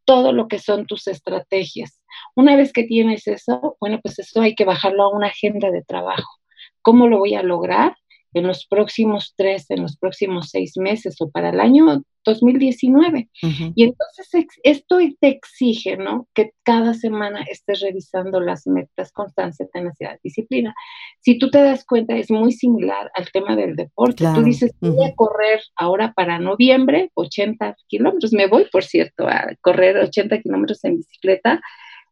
todo 0.05 0.31
lo 0.31 0.47
que 0.47 0.57
son 0.57 0.85
tus 0.85 1.07
estrategias. 1.07 1.99
Una 2.33 2.55
vez 2.55 2.71
que 2.71 2.85
tienes 2.85 3.27
eso, 3.27 3.75
bueno, 3.81 3.99
pues 4.01 4.19
eso 4.19 4.41
hay 4.41 4.55
que 4.55 4.63
bajarlo 4.63 5.03
a 5.03 5.13
una 5.13 5.27
agenda 5.27 5.69
de 5.69 5.83
trabajo. 5.83 6.39
¿Cómo 6.81 7.09
lo 7.09 7.17
voy 7.17 7.35
a 7.35 7.43
lograr? 7.43 7.97
En 8.33 8.47
los 8.47 8.65
próximos 8.65 9.33
tres, 9.35 9.69
en 9.69 9.81
los 9.81 9.97
próximos 9.97 10.49
seis 10.49 10.73
meses 10.77 11.15
o 11.19 11.29
para 11.29 11.49
el 11.49 11.59
año 11.59 12.03
2019. 12.25 13.29
Y 13.75 13.83
entonces 13.83 14.47
esto 14.63 14.99
te 15.19 15.27
exige, 15.27 15.97
¿no? 15.97 16.27
Que 16.33 16.51
cada 16.63 16.93
semana 16.93 17.43
estés 17.49 17.81
revisando 17.81 18.39
las 18.39 18.67
metas, 18.67 19.11
constancia, 19.11 19.67
tenacidad, 19.73 20.19
disciplina. 20.23 20.73
Si 21.19 21.37
tú 21.37 21.49
te 21.49 21.61
das 21.61 21.85
cuenta, 21.85 22.15
es 22.15 22.29
muy 22.29 22.51
similar 22.51 23.11
al 23.15 23.31
tema 23.31 23.55
del 23.55 23.75
deporte. 23.75 24.25
Tú 24.35 24.43
dices, 24.43 24.71
voy 24.79 25.05
a 25.05 25.15
correr 25.15 25.61
ahora 25.75 26.13
para 26.13 26.39
noviembre 26.39 27.11
80 27.15 27.75
kilómetros. 27.87 28.33
Me 28.33 28.47
voy, 28.47 28.65
por 28.71 28.83
cierto, 28.83 29.27
a 29.27 29.47
correr 29.61 29.97
80 29.97 30.41
kilómetros 30.41 30.83
en 30.83 30.97
bicicleta. 30.97 31.61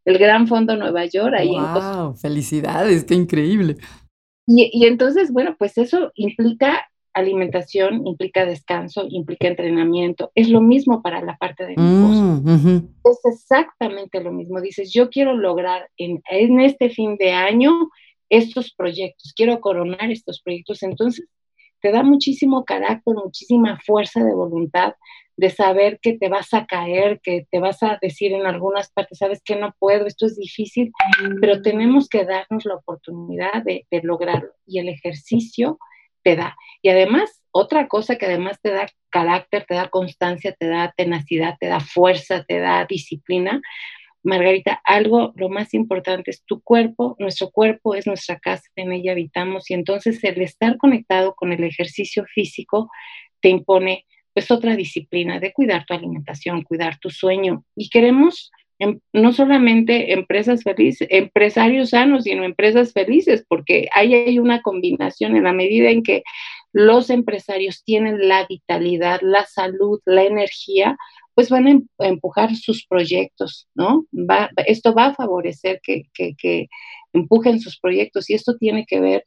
El 0.06 0.18
Gran 0.18 0.48
Fondo 0.48 0.76
Nueva 0.76 1.06
York, 1.06 1.36
ahí 1.38 1.50
wow, 1.50 2.16
felicidades, 2.16 3.04
qué 3.04 3.14
increíble. 3.14 3.76
Y, 4.52 4.88
entonces, 4.88 5.32
bueno, 5.32 5.56
pues 5.60 5.78
eso 5.78 6.12
implica 6.16 6.90
alimentación, 7.14 8.08
implica 8.08 8.46
descanso, 8.46 9.06
implica 9.08 9.48
entrenamiento. 9.48 10.32
Es 10.34 10.50
lo 10.50 10.60
mismo 10.60 11.04
para 11.04 11.22
la 11.22 11.38
parte 11.38 11.68
de 11.68 11.76
mm, 11.78 12.78
Es 13.06 13.20
exactamente 13.26 14.24
lo 14.24 14.32
mismo. 14.32 14.60
Dices, 14.60 14.92
yo 14.92 15.10
quiero 15.10 15.36
lograr 15.36 15.90
en, 15.98 16.24
en 16.32 16.62
este 16.62 16.90
fin 16.90 17.16
de 17.18 17.32
año 17.32 17.90
estos 18.30 18.74
proyectos, 18.74 19.34
quiero 19.36 19.60
coronar 19.60 20.10
estos 20.10 20.42
proyectos. 20.42 20.82
Entonces, 20.82 21.28
te 21.82 21.92
da 21.92 22.04
muchísimo 22.04 22.66
carácter, 22.66 23.16
muchísima 23.16 23.80
fuerza 23.86 24.24
de 24.24 24.34
voluntad 24.34 24.94
de 25.40 25.50
saber 25.50 26.00
que 26.02 26.18
te 26.18 26.28
vas 26.28 26.54
a 26.54 26.66
caer, 26.66 27.22
que 27.24 27.48
te 27.50 27.60
vas 27.60 27.82
a 27.82 27.98
decir 28.02 28.34
en 28.34 28.46
algunas 28.46 28.92
partes, 28.92 29.20
sabes 29.20 29.42
que 29.42 29.56
no 29.56 29.74
puedo, 29.80 30.06
esto 30.06 30.26
es 30.26 30.36
difícil, 30.36 30.92
pero 31.40 31.62
tenemos 31.62 32.10
que 32.10 32.26
darnos 32.26 32.66
la 32.66 32.76
oportunidad 32.76 33.64
de, 33.64 33.86
lograrlo 34.04 34.50
y 34.68 34.80
el 34.80 34.90
ejercicio 34.90 35.80
te 36.24 36.36
da. 36.36 36.58
Y 36.82 36.90
además, 36.90 37.42
otra 37.52 37.88
cosa 37.88 38.18
que 38.18 38.26
además 38.26 38.60
te 38.62 38.72
da 38.72 38.88
carácter, 39.10 39.66
te 39.66 39.76
da 39.76 39.88
constancia, 39.88 40.54
te 40.60 40.68
da 40.68 40.94
tenacidad, 40.98 41.56
te 41.58 41.68
da 41.68 41.80
fuerza, 41.80 42.44
te 42.44 42.60
da 42.60 42.86
disciplina. 42.86 43.62
Margarita, 44.24 44.82
algo, 44.84 45.34
lo 45.36 45.50
más 45.50 45.74
importante 45.74 46.32
es 46.32 46.44
tu 46.44 46.62
cuerpo, 46.62 47.16
nuestro 47.20 47.52
cuerpo 47.52 47.96
es 47.96 48.06
nuestra 48.06 48.38
casa, 48.40 48.64
en 48.76 48.92
ella 48.92 49.14
habitamos 49.14 49.70
y 49.70 49.74
entonces 49.74 50.24
el 50.24 50.42
estar 50.42 50.78
conectado 50.78 51.36
con 51.36 51.54
el 51.54 51.64
ejercicio 51.64 52.26
físico 52.26 52.90
te 53.42 53.50
impone 53.50 54.06
es 54.36 54.52
otra 54.52 54.76
disciplina 54.76 55.40
de 55.40 55.54
cuidar 55.54 55.86
tu 55.86 55.94
alimentación, 55.94 56.64
cuidar 56.64 56.98
tu 57.00 57.10
sueño. 57.10 57.64
Y 57.76 57.90
queremos 57.90 58.52
em, 58.80 59.00
no 59.14 59.34
solamente 59.34 60.14
empresas 60.14 60.64
felices, 60.64 61.08
empresarios 61.12 61.92
sanos, 61.92 62.24
sino 62.24 62.44
empresas 62.44 62.94
felices, 62.94 63.46
porque 63.48 63.90
ahí 63.94 64.14
hay 64.14 64.40
una 64.40 64.62
combinación 64.62 65.36
en 65.36 65.44
la 65.44 65.54
medida 65.54 65.90
en 65.90 66.04
que 66.04 66.24
los 66.72 67.10
empresarios 67.10 67.84
tienen 67.84 68.28
la 68.28 68.46
vitalidad, 68.48 69.20
la 69.22 69.46
salud, 69.46 70.00
la 70.06 70.24
energía, 70.24 70.98
pues 71.40 71.50
van 71.50 71.68
a 71.68 71.70
em, 71.70 71.88
empujar 72.00 72.54
sus 72.54 72.86
proyectos, 72.86 73.70
¿no? 73.74 74.06
Va, 74.12 74.50
esto 74.68 74.94
va 74.94 75.06
a 75.06 75.16
favorecer 75.16 75.80
que, 75.82 76.04
que 76.14 76.68
empujen 77.14 77.62
sus 77.62 77.80
proyectos 77.80 78.30
y 78.30 78.34
esto 78.34 78.58
tiene 78.58 78.86
que 78.86 79.00
ver 79.00 79.26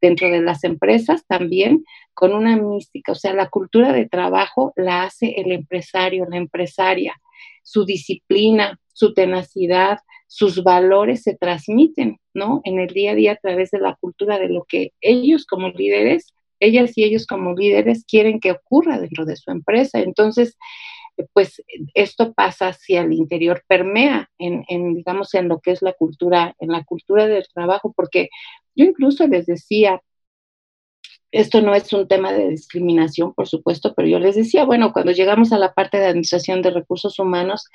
dentro 0.00 0.30
de 0.30 0.40
las 0.40 0.64
empresas 0.64 1.26
también 1.26 1.84
con 2.14 2.32
una 2.32 2.56
mística, 2.56 3.12
o 3.12 3.14
sea, 3.14 3.34
la 3.34 3.50
cultura 3.50 3.92
de 3.92 4.08
trabajo 4.08 4.72
la 4.74 5.02
hace 5.02 5.34
el 5.36 5.52
empresario, 5.52 6.24
la 6.30 6.38
empresaria, 6.38 7.20
su 7.62 7.84
disciplina, 7.84 8.80
su 8.94 9.12
tenacidad, 9.12 9.98
sus 10.28 10.62
valores 10.62 11.24
se 11.24 11.36
transmiten, 11.36 12.20
¿no? 12.32 12.62
En 12.64 12.80
el 12.80 12.88
día 12.88 13.10
a 13.10 13.16
día 13.16 13.32
a 13.32 13.36
través 13.36 13.70
de 13.70 13.80
la 13.80 13.98
cultura 14.00 14.38
de 14.38 14.48
lo 14.48 14.64
que 14.66 14.92
ellos 15.02 15.44
como 15.44 15.68
líderes, 15.68 16.32
ellas 16.58 16.96
y 16.96 17.04
ellos 17.04 17.26
como 17.26 17.52
líderes 17.52 18.06
quieren 18.06 18.40
que 18.40 18.52
ocurra 18.52 18.98
dentro 18.98 19.26
de 19.26 19.36
su 19.36 19.50
empresa. 19.50 20.00
Entonces, 20.00 20.56
pues 21.32 21.62
esto 21.94 22.32
pasa 22.32 22.68
hacia 22.68 23.02
el 23.02 23.12
interior, 23.12 23.62
permea 23.66 24.30
en, 24.38 24.64
en, 24.68 24.94
digamos, 24.94 25.34
en 25.34 25.48
lo 25.48 25.60
que 25.60 25.72
es 25.72 25.82
la 25.82 25.92
cultura, 25.92 26.54
en 26.58 26.70
la 26.70 26.84
cultura 26.84 27.26
del 27.26 27.46
trabajo, 27.52 27.92
porque 27.94 28.28
yo 28.74 28.84
incluso 28.84 29.26
les 29.26 29.46
decía, 29.46 30.00
esto 31.32 31.60
no 31.60 31.74
es 31.74 31.92
un 31.92 32.08
tema 32.08 32.32
de 32.32 32.48
discriminación, 32.48 33.34
por 33.34 33.46
supuesto, 33.46 33.94
pero 33.94 34.08
yo 34.08 34.18
les 34.18 34.34
decía, 34.34 34.64
bueno, 34.64 34.92
cuando 34.92 35.12
llegamos 35.12 35.52
a 35.52 35.58
la 35.58 35.72
parte 35.72 35.98
de 35.98 36.06
administración 36.06 36.62
de 36.62 36.70
recursos 36.70 37.18
humanos, 37.18 37.68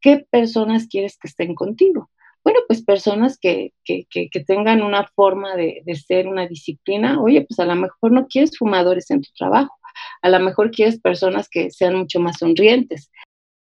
¿qué 0.00 0.26
personas 0.30 0.86
quieres 0.88 1.16
que 1.18 1.28
estén 1.28 1.54
contigo? 1.54 2.10
Bueno, 2.44 2.60
pues 2.66 2.82
personas 2.82 3.38
que, 3.38 3.72
que, 3.84 4.06
que, 4.10 4.28
tengan 4.46 4.82
una 4.82 5.06
forma 5.14 5.56
de, 5.56 5.82
de, 5.84 5.96
ser, 5.96 6.28
una 6.28 6.46
disciplina. 6.46 7.20
Oye, 7.20 7.44
pues 7.46 7.58
a 7.60 7.66
lo 7.66 7.74
mejor 7.74 8.12
no 8.12 8.26
quieres 8.26 8.56
fumadores 8.56 9.10
en 9.10 9.20
tu 9.22 9.30
trabajo, 9.36 9.74
a 10.22 10.28
lo 10.28 10.40
mejor 10.40 10.70
quieres 10.70 11.00
personas 11.00 11.48
que 11.48 11.70
sean 11.70 11.96
mucho 11.96 12.20
más 12.20 12.38
sonrientes. 12.38 13.10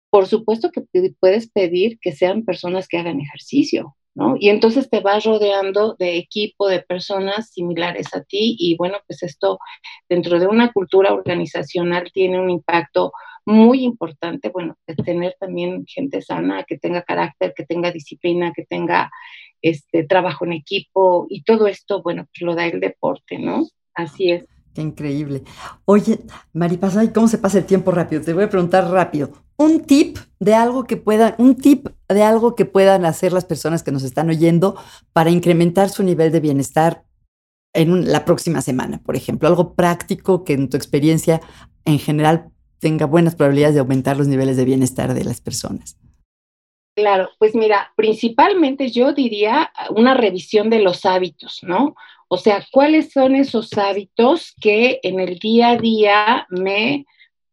Por 0.09 0.27
supuesto 0.27 0.71
que 0.71 0.83
puedes 1.19 1.49
pedir 1.51 1.99
que 1.99 2.11
sean 2.11 2.43
personas 2.43 2.87
que 2.87 2.97
hagan 2.97 3.19
ejercicio, 3.19 3.95
y 4.39 4.49
entonces 4.49 4.89
te 4.89 4.99
vas 4.99 5.23
rodeando 5.23 5.95
de 5.97 6.17
equipo, 6.17 6.67
de 6.67 6.81
personas 6.81 7.51
similares 7.51 8.13
a 8.13 8.23
ti 8.23 8.55
y 8.59 8.75
bueno, 8.75 8.97
pues 9.07 9.23
esto 9.23 9.59
dentro 10.09 10.39
de 10.39 10.47
una 10.47 10.73
cultura 10.73 11.13
organizacional 11.13 12.11
tiene 12.13 12.39
un 12.39 12.49
impacto 12.49 13.13
muy 13.45 13.83
importante, 13.83 14.49
bueno, 14.49 14.77
de 14.87 14.95
tener 14.95 15.35
también 15.39 15.85
gente 15.87 16.21
sana, 16.21 16.65
que 16.65 16.77
tenga 16.77 17.01
carácter, 17.03 17.53
que 17.55 17.65
tenga 17.65 17.91
disciplina, 17.91 18.51
que 18.53 18.65
tenga 18.65 19.09
este 19.61 20.03
trabajo 20.03 20.45
en 20.45 20.53
equipo 20.53 21.25
y 21.29 21.43
todo 21.43 21.67
esto, 21.67 22.03
bueno, 22.03 22.25
pues 22.25 22.41
lo 22.41 22.55
da 22.55 22.65
el 22.65 22.79
deporte, 22.79 23.39
¿no? 23.39 23.67
Así 23.93 24.31
es. 24.31 24.45
Qué 24.73 24.81
increíble. 24.81 25.43
Oye, 25.85 26.19
Maripasa, 26.53 27.11
¿cómo 27.11 27.27
se 27.27 27.37
pasa 27.37 27.57
el 27.57 27.65
tiempo 27.65 27.91
rápido? 27.91 28.21
Te 28.21 28.33
voy 28.33 28.43
a 28.43 28.49
preguntar 28.49 28.89
rápido. 28.89 29.31
Un 29.57 29.81
tip 29.81 30.17
de 30.39 30.53
algo 30.53 30.85
que 30.85 30.95
puedan, 30.95 31.35
un 31.37 31.55
tip 31.55 31.87
de 32.07 32.23
algo 32.23 32.55
que 32.55 32.65
puedan 32.65 33.05
hacer 33.05 33.33
las 33.33 33.45
personas 33.45 33.83
que 33.83 33.91
nos 33.91 34.03
están 34.03 34.29
oyendo 34.29 34.75
para 35.11 35.31
incrementar 35.31 35.89
su 35.89 36.03
nivel 36.03 36.31
de 36.31 36.39
bienestar 36.39 37.03
en 37.73 38.11
la 38.11 38.25
próxima 38.25 38.61
semana, 38.61 39.01
por 39.03 39.15
ejemplo. 39.15 39.47
Algo 39.47 39.73
práctico 39.73 40.43
que 40.43 40.53
en 40.53 40.69
tu 40.69 40.77
experiencia 40.77 41.41
en 41.85 41.99
general 41.99 42.51
tenga 42.79 43.05
buenas 43.05 43.35
probabilidades 43.35 43.75
de 43.75 43.81
aumentar 43.81 44.17
los 44.17 44.27
niveles 44.27 44.55
de 44.55 44.65
bienestar 44.65 45.13
de 45.13 45.23
las 45.23 45.41
personas. 45.41 45.97
Claro, 46.95 47.29
pues 47.37 47.55
mira, 47.55 47.93
principalmente 47.95 48.89
yo 48.89 49.13
diría 49.13 49.71
una 49.91 50.13
revisión 50.13 50.69
de 50.69 50.79
los 50.79 51.05
hábitos, 51.05 51.59
¿no? 51.63 51.95
O 52.27 52.37
sea, 52.37 52.65
¿cuáles 52.71 53.11
son 53.11 53.35
esos 53.35 53.77
hábitos 53.77 54.53
que 54.61 54.99
en 55.01 55.19
el 55.19 55.39
día 55.39 55.69
a 55.69 55.77
día 55.77 56.45
me, 56.49 57.05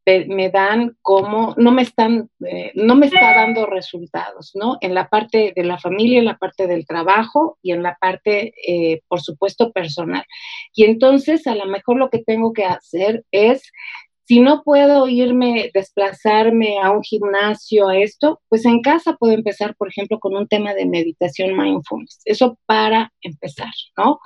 me 0.05 0.51
dan 0.51 0.97
como, 1.01 1.55
no 1.57 1.71
me 1.71 1.83
están, 1.83 2.29
eh, 2.45 2.73
no 2.75 2.95
me 2.95 3.07
está 3.07 3.35
dando 3.35 3.67
resultados, 3.67 4.53
¿no? 4.55 4.79
En 4.81 4.95
la 4.95 5.09
parte 5.09 5.53
de 5.55 5.65
la 5.65 5.79
familia, 5.79 6.19
en 6.19 6.27
la 6.27 6.39
parte 6.39 6.67
del 6.67 6.87
trabajo 6.87 7.59
y 7.63 7.73
en 7.73 7.83
la 7.83 7.97
parte, 8.01 8.53
eh, 8.67 9.01
por 9.09 9.21
supuesto, 9.21 9.73
personal. 9.73 10.25
Y 10.75 10.85
entonces, 10.85 11.47
a 11.47 11.55
lo 11.55 11.67
mejor 11.67 11.97
lo 11.97 12.11
que 12.11 12.19
tengo 12.19 12.53
que 12.53 12.65
hacer 12.65 13.25
es 13.31 13.71
Si 14.29 14.41
no 14.41 14.65
puedo 14.65 15.07
irme, 15.07 15.71
desplazarme 15.73 16.81
a 16.83 16.91
un 16.91 17.03
gimnasio, 17.05 17.89
a 17.89 17.97
esto, 17.97 18.41
pues 18.49 18.65
en 18.65 18.81
casa 18.83 19.17
puedo 19.17 19.33
empezar, 19.35 19.77
por 19.77 19.89
ejemplo, 19.89 20.19
con 20.19 20.35
un 20.35 20.49
tema 20.49 20.75
de 20.75 20.85
meditación 20.85 21.57
mindfulness. 21.57 22.23
Eso 22.25 22.59
para 22.67 23.13
empezar, 23.21 23.71
¿no? 23.97 24.19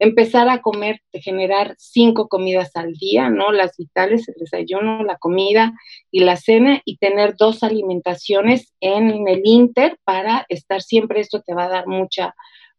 Empezar 0.00 0.48
a 0.48 0.60
comer, 0.60 1.02
generar 1.12 1.76
cinco 1.78 2.26
comidas 2.26 2.72
al 2.74 2.94
día, 2.94 3.30
¿no? 3.30 3.52
Las 3.52 3.76
vitales, 3.76 4.28
el 4.28 4.34
desayuno, 4.40 5.04
la 5.04 5.18
comida 5.18 5.72
y 6.10 6.20
la 6.24 6.36
cena, 6.36 6.82
y 6.84 6.96
tener 6.96 7.36
dos 7.36 7.62
alimentaciones 7.62 8.74
en 8.80 9.28
el 9.28 9.42
inter 9.44 9.98
para 10.02 10.46
estar 10.48 10.82
siempre, 10.82 11.20
esto 11.20 11.42
te 11.42 11.54
va 11.54 11.66
a 11.66 11.68
dar 11.68 11.86
mucha 11.86 12.34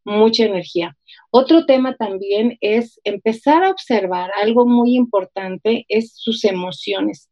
mucha 0.06 0.45
energía. 0.45 0.95
Otro 1.32 1.66
tema 1.66 1.95
también 1.95 2.58
es 2.62 2.99
empezar 3.03 3.64
a 3.64 3.72
observar 3.72 4.32
algo 4.41 4.66
muy 4.66 4.95
importante, 4.95 5.86
es 5.89 6.14
sus 6.16 6.45
emociones. 6.45 7.30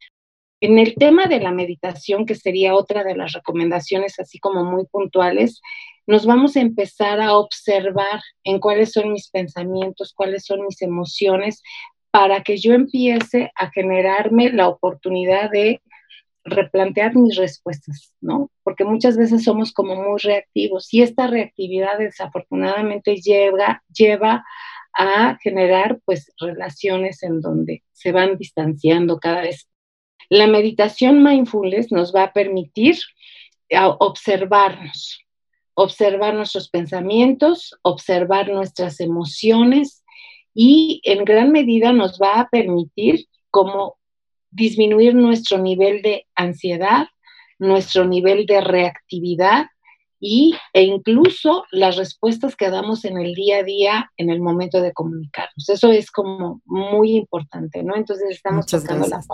En 0.59 0.80
el 0.80 0.95
tema 0.95 1.28
de 1.28 1.39
la 1.39 1.51
meditación, 1.51 2.26
que 2.26 2.36
sería 2.36 2.76
otra 2.76 3.03
de 3.03 3.15
las 3.15 3.34
recomendaciones 3.34 4.19
así 4.19 4.39
como 4.39 4.63
muy 4.63 4.86
puntuales, 4.86 5.61
nos 6.07 6.26
vamos 6.26 6.55
a 6.55 6.61
empezar 6.61 7.21
a 7.21 7.38
observar 7.38 8.21
en 8.43 8.59
cuáles 8.59 8.91
son 8.91 9.13
mis 9.13 9.30
pensamientos, 9.30 10.13
cuáles 10.15 10.45
son 10.45 10.65
mis 10.65 10.82
emociones, 10.82 11.61
para 12.11 12.43
que 12.43 12.57
yo 12.57 12.74
empiece 12.74 13.51
a 13.55 13.71
generarme 13.71 14.51
la 14.51 14.67
oportunidad 14.67 15.49
de 15.49 15.82
replantear 16.45 17.15
mis 17.15 17.35
respuestas, 17.37 18.13
¿no? 18.21 18.51
Porque 18.63 18.83
muchas 18.83 19.17
veces 19.17 19.43
somos 19.43 19.71
como 19.71 19.95
muy 19.95 20.19
reactivos 20.21 20.93
y 20.93 21.01
esta 21.01 21.27
reactividad 21.27 21.97
desafortunadamente 21.99 23.15
lleva, 23.15 23.83
lleva 23.93 24.43
a 24.97 25.37
generar 25.41 25.99
pues 26.05 26.31
relaciones 26.39 27.23
en 27.23 27.41
donde 27.41 27.83
se 27.91 28.11
van 28.11 28.37
distanciando 28.37 29.19
cada 29.19 29.41
vez. 29.41 29.69
La 30.29 30.47
meditación 30.47 31.23
mindfulness 31.23 31.91
nos 31.91 32.13
va 32.13 32.23
a 32.23 32.33
permitir 32.33 32.97
observarnos, 33.99 35.19
observar 35.73 36.35
nuestros 36.35 36.69
pensamientos, 36.69 37.75
observar 37.81 38.49
nuestras 38.49 38.99
emociones 38.99 40.03
y 40.53 41.01
en 41.03 41.25
gran 41.25 41.51
medida 41.51 41.91
nos 41.91 42.19
va 42.19 42.41
a 42.41 42.49
permitir 42.49 43.25
como 43.49 43.97
disminuir 44.53 45.15
nuestro 45.15 45.57
nivel 45.57 46.01
de 46.01 46.25
ansiedad, 46.35 47.07
nuestro 47.59 48.05
nivel 48.05 48.45
de 48.45 48.61
reactividad 48.61 49.65
y, 50.19 50.55
e 50.71 50.83
incluso 50.83 51.65
las 51.71 51.97
respuestas 51.97 52.55
que 52.55 52.69
damos 52.69 53.03
en 53.03 53.17
el 53.17 53.33
día 53.33 53.57
a 53.57 53.63
día 53.63 54.11
en 54.15 54.29
el 54.29 54.39
momento 54.39 54.81
de 54.81 54.93
comunicarnos. 54.93 55.67
Eso 55.67 55.91
es 55.91 56.11
como 56.11 56.61
muy 56.65 57.17
importante, 57.17 57.83
¿no? 57.83 57.95
Entonces 57.97 58.27
estamos 58.29 58.65
Muchas 58.65 58.85
gracias. 58.85 59.27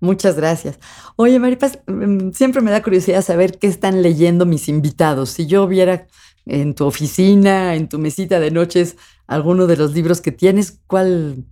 Muchas 0.00 0.36
gracias. 0.36 0.78
Oye, 1.16 1.38
Maripaz, 1.38 1.78
mm, 1.86 2.32
siempre 2.32 2.60
me 2.60 2.70
da 2.70 2.82
curiosidad 2.82 3.22
saber 3.22 3.58
qué 3.58 3.66
están 3.66 4.02
leyendo 4.02 4.44
mis 4.44 4.68
invitados. 4.68 5.30
Si 5.30 5.46
yo 5.46 5.66
viera 5.66 6.06
en 6.44 6.74
tu 6.74 6.84
oficina, 6.84 7.74
en 7.74 7.88
tu 7.88 7.98
mesita 7.98 8.38
de 8.38 8.50
noches, 8.50 8.98
alguno 9.26 9.66
de 9.66 9.78
los 9.78 9.94
libros 9.94 10.20
que 10.20 10.32
tienes, 10.32 10.82
¿cuál 10.86 11.44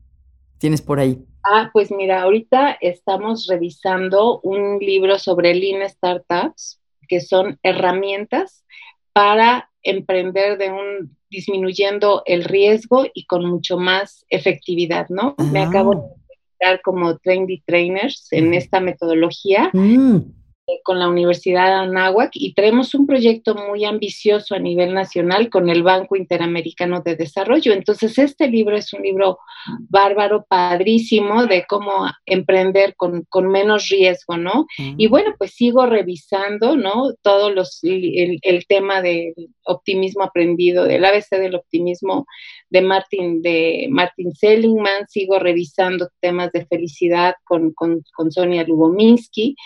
tienes 0.59 0.83
por 0.83 1.01
ahí? 1.01 1.25
Ah, 1.45 1.71
pues 1.73 1.91
mira, 1.91 2.23
ahorita 2.23 2.79
estamos 2.81 3.47
revisando 3.47 4.41
un 4.41 4.79
libro 4.79 5.19
sobre 5.19 5.55
Lean 5.55 5.89
Startups, 5.89 6.81
que 7.07 7.21
son 7.21 7.59
herramientas 7.63 8.65
para 9.13 9.71
emprender 9.83 10.57
de 10.57 10.71
un 10.73 11.17
disminuyendo 11.29 12.23
el 12.27 12.45
riesgo 12.45 13.07
y 13.13 13.27
con 13.27 13.45
mucho 13.45 13.77
más 13.77 14.25
efectividad, 14.31 15.09
¿no? 15.09 15.35
Me 15.53 15.61
acabo 15.65 15.95
de 15.95 16.01
dedicar 16.29 16.81
como 16.83 17.19
trendy 17.19 17.61
trainers 17.67 18.29
en 18.31 18.55
esta 18.55 18.81
metodología. 18.81 19.71
Mm. 19.73 20.19
Eh, 20.67 20.81
con 20.83 20.99
la 20.99 21.09
Universidad 21.09 21.67
de 21.67 21.73
Anáhuac 21.91 22.31
y 22.33 22.55
tenemos 22.55 22.95
un 22.95 23.07
proyecto 23.07 23.55
muy 23.55 23.85
ambicioso 23.85 24.55
a 24.55 24.59
nivel 24.59 24.95
nacional 24.95 25.51
con 25.51 25.69
el 25.69 25.83
Banco 25.83 26.17
Interamericano 26.17 27.03
de 27.03 27.17
Desarrollo. 27.17 27.75
Entonces, 27.75 28.17
este 28.19 28.49
libro 28.49 28.75
es 28.75 28.95
un 28.95 29.03
libro 29.03 29.41
bárbaro, 29.91 30.47
padrísimo, 30.49 31.45
de 31.45 31.67
cómo 31.69 32.07
emprender 32.25 32.95
con, 32.97 33.27
menos 33.51 33.89
riesgo, 33.89 34.39
¿no? 34.39 34.67
Y 34.97 35.07
bueno, 35.07 35.35
pues 35.37 35.53
sigo 35.53 35.85
revisando, 35.85 36.77
¿no? 36.77 37.13
Todos 37.21 37.55
los, 37.55 37.85
el, 37.85 38.39
el 38.41 38.67
tema 38.67 39.03
del 39.03 39.35
optimismo 39.67 40.25
aprendido, 40.25 40.85
del 40.85 41.05
ABC 41.05 41.29
del 41.33 41.57
optimismo 41.57 42.25
de 42.71 42.81
Martin, 42.81 43.43
de 43.43 43.87
Martin 43.91 44.33
Seligman, 44.33 45.07
sigo 45.09 45.39
revisando 45.39 46.09
temas 46.21 46.53
de 46.53 46.65
felicidad 46.65 47.35
con, 47.45 47.73
con, 47.75 48.03
con 48.17 48.33
Sonia 48.33 48.65
Lubominsky 48.65 49.57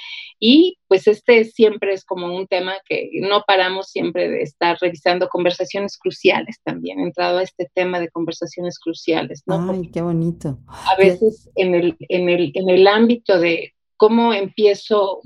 y 0.41 0.78
pues 0.86 1.07
este 1.07 1.45
siempre 1.45 1.93
es 1.93 2.05
como 2.05 2.34
un 2.34 2.47
tema 2.47 2.74
que 2.89 3.11
no 3.22 3.43
paramos 3.47 3.89
siempre 3.89 4.28
de 4.28 4.43
estar 4.43 4.78
revisando 4.80 5.28
conversaciones 5.28 5.99
cruciales 5.99 6.61
también, 6.62 7.01
entrado 7.01 7.39
a 7.39 7.43
este 7.43 7.70
tema 7.74 7.99
de 8.01 8.09
conversaciones 8.09 8.78
cruciales, 8.78 9.43
¿no? 9.47 9.70
Ay, 9.70 9.91
qué 9.91 10.01
bonito. 10.01 10.59
A 10.68 10.97
veces 10.97 11.51
en 11.57 11.74
el, 11.74 11.97
en 12.01 12.28
el, 12.28 12.53
en 12.55 12.70
el 12.70 12.86
ámbito 12.86 13.39
de 13.39 13.74
cómo 13.97 14.32
empiezo, 14.32 15.20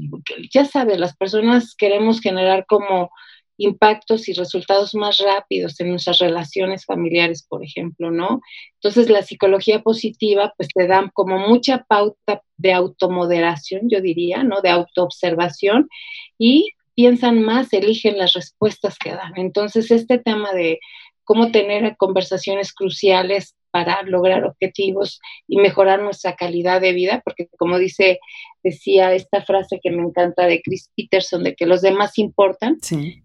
ya 0.52 0.64
sabes, 0.64 0.98
las 0.98 1.16
personas 1.16 1.74
queremos 1.76 2.20
generar 2.20 2.64
como 2.66 3.10
impactos 3.56 4.28
y 4.28 4.32
resultados 4.32 4.94
más 4.94 5.18
rápidos 5.18 5.78
en 5.80 5.90
nuestras 5.90 6.18
relaciones 6.18 6.84
familiares, 6.84 7.44
por 7.48 7.64
ejemplo, 7.64 8.10
¿no? 8.10 8.40
Entonces, 8.74 9.10
la 9.10 9.22
psicología 9.22 9.82
positiva, 9.82 10.52
pues 10.56 10.68
te 10.74 10.86
da 10.86 11.10
como 11.14 11.38
mucha 11.38 11.84
pauta 11.88 12.42
de 12.56 12.72
automoderación, 12.72 13.88
yo 13.88 14.00
diría, 14.00 14.42
¿no? 14.42 14.60
De 14.60 14.70
autoobservación 14.70 15.88
y 16.38 16.70
piensan 16.94 17.42
más, 17.42 17.72
eligen 17.72 18.18
las 18.18 18.32
respuestas 18.34 18.98
que 18.98 19.10
dan. 19.10 19.32
Entonces, 19.36 19.90
este 19.90 20.18
tema 20.18 20.52
de 20.52 20.80
cómo 21.24 21.52
tener 21.52 21.96
conversaciones 21.96 22.72
cruciales 22.72 23.54
para 23.72 24.02
lograr 24.02 24.44
objetivos 24.44 25.20
y 25.48 25.56
mejorar 25.56 26.00
nuestra 26.00 26.36
calidad 26.36 26.80
de 26.80 26.92
vida, 26.92 27.22
porque 27.24 27.48
como 27.58 27.78
dice, 27.78 28.20
decía 28.62 29.14
esta 29.14 29.42
frase 29.42 29.80
que 29.82 29.90
me 29.90 30.02
encanta 30.02 30.46
de 30.46 30.62
Chris 30.62 30.90
Peterson, 30.94 31.42
de 31.42 31.54
que 31.54 31.66
los 31.66 31.80
demás 31.82 32.18
importan, 32.18 32.76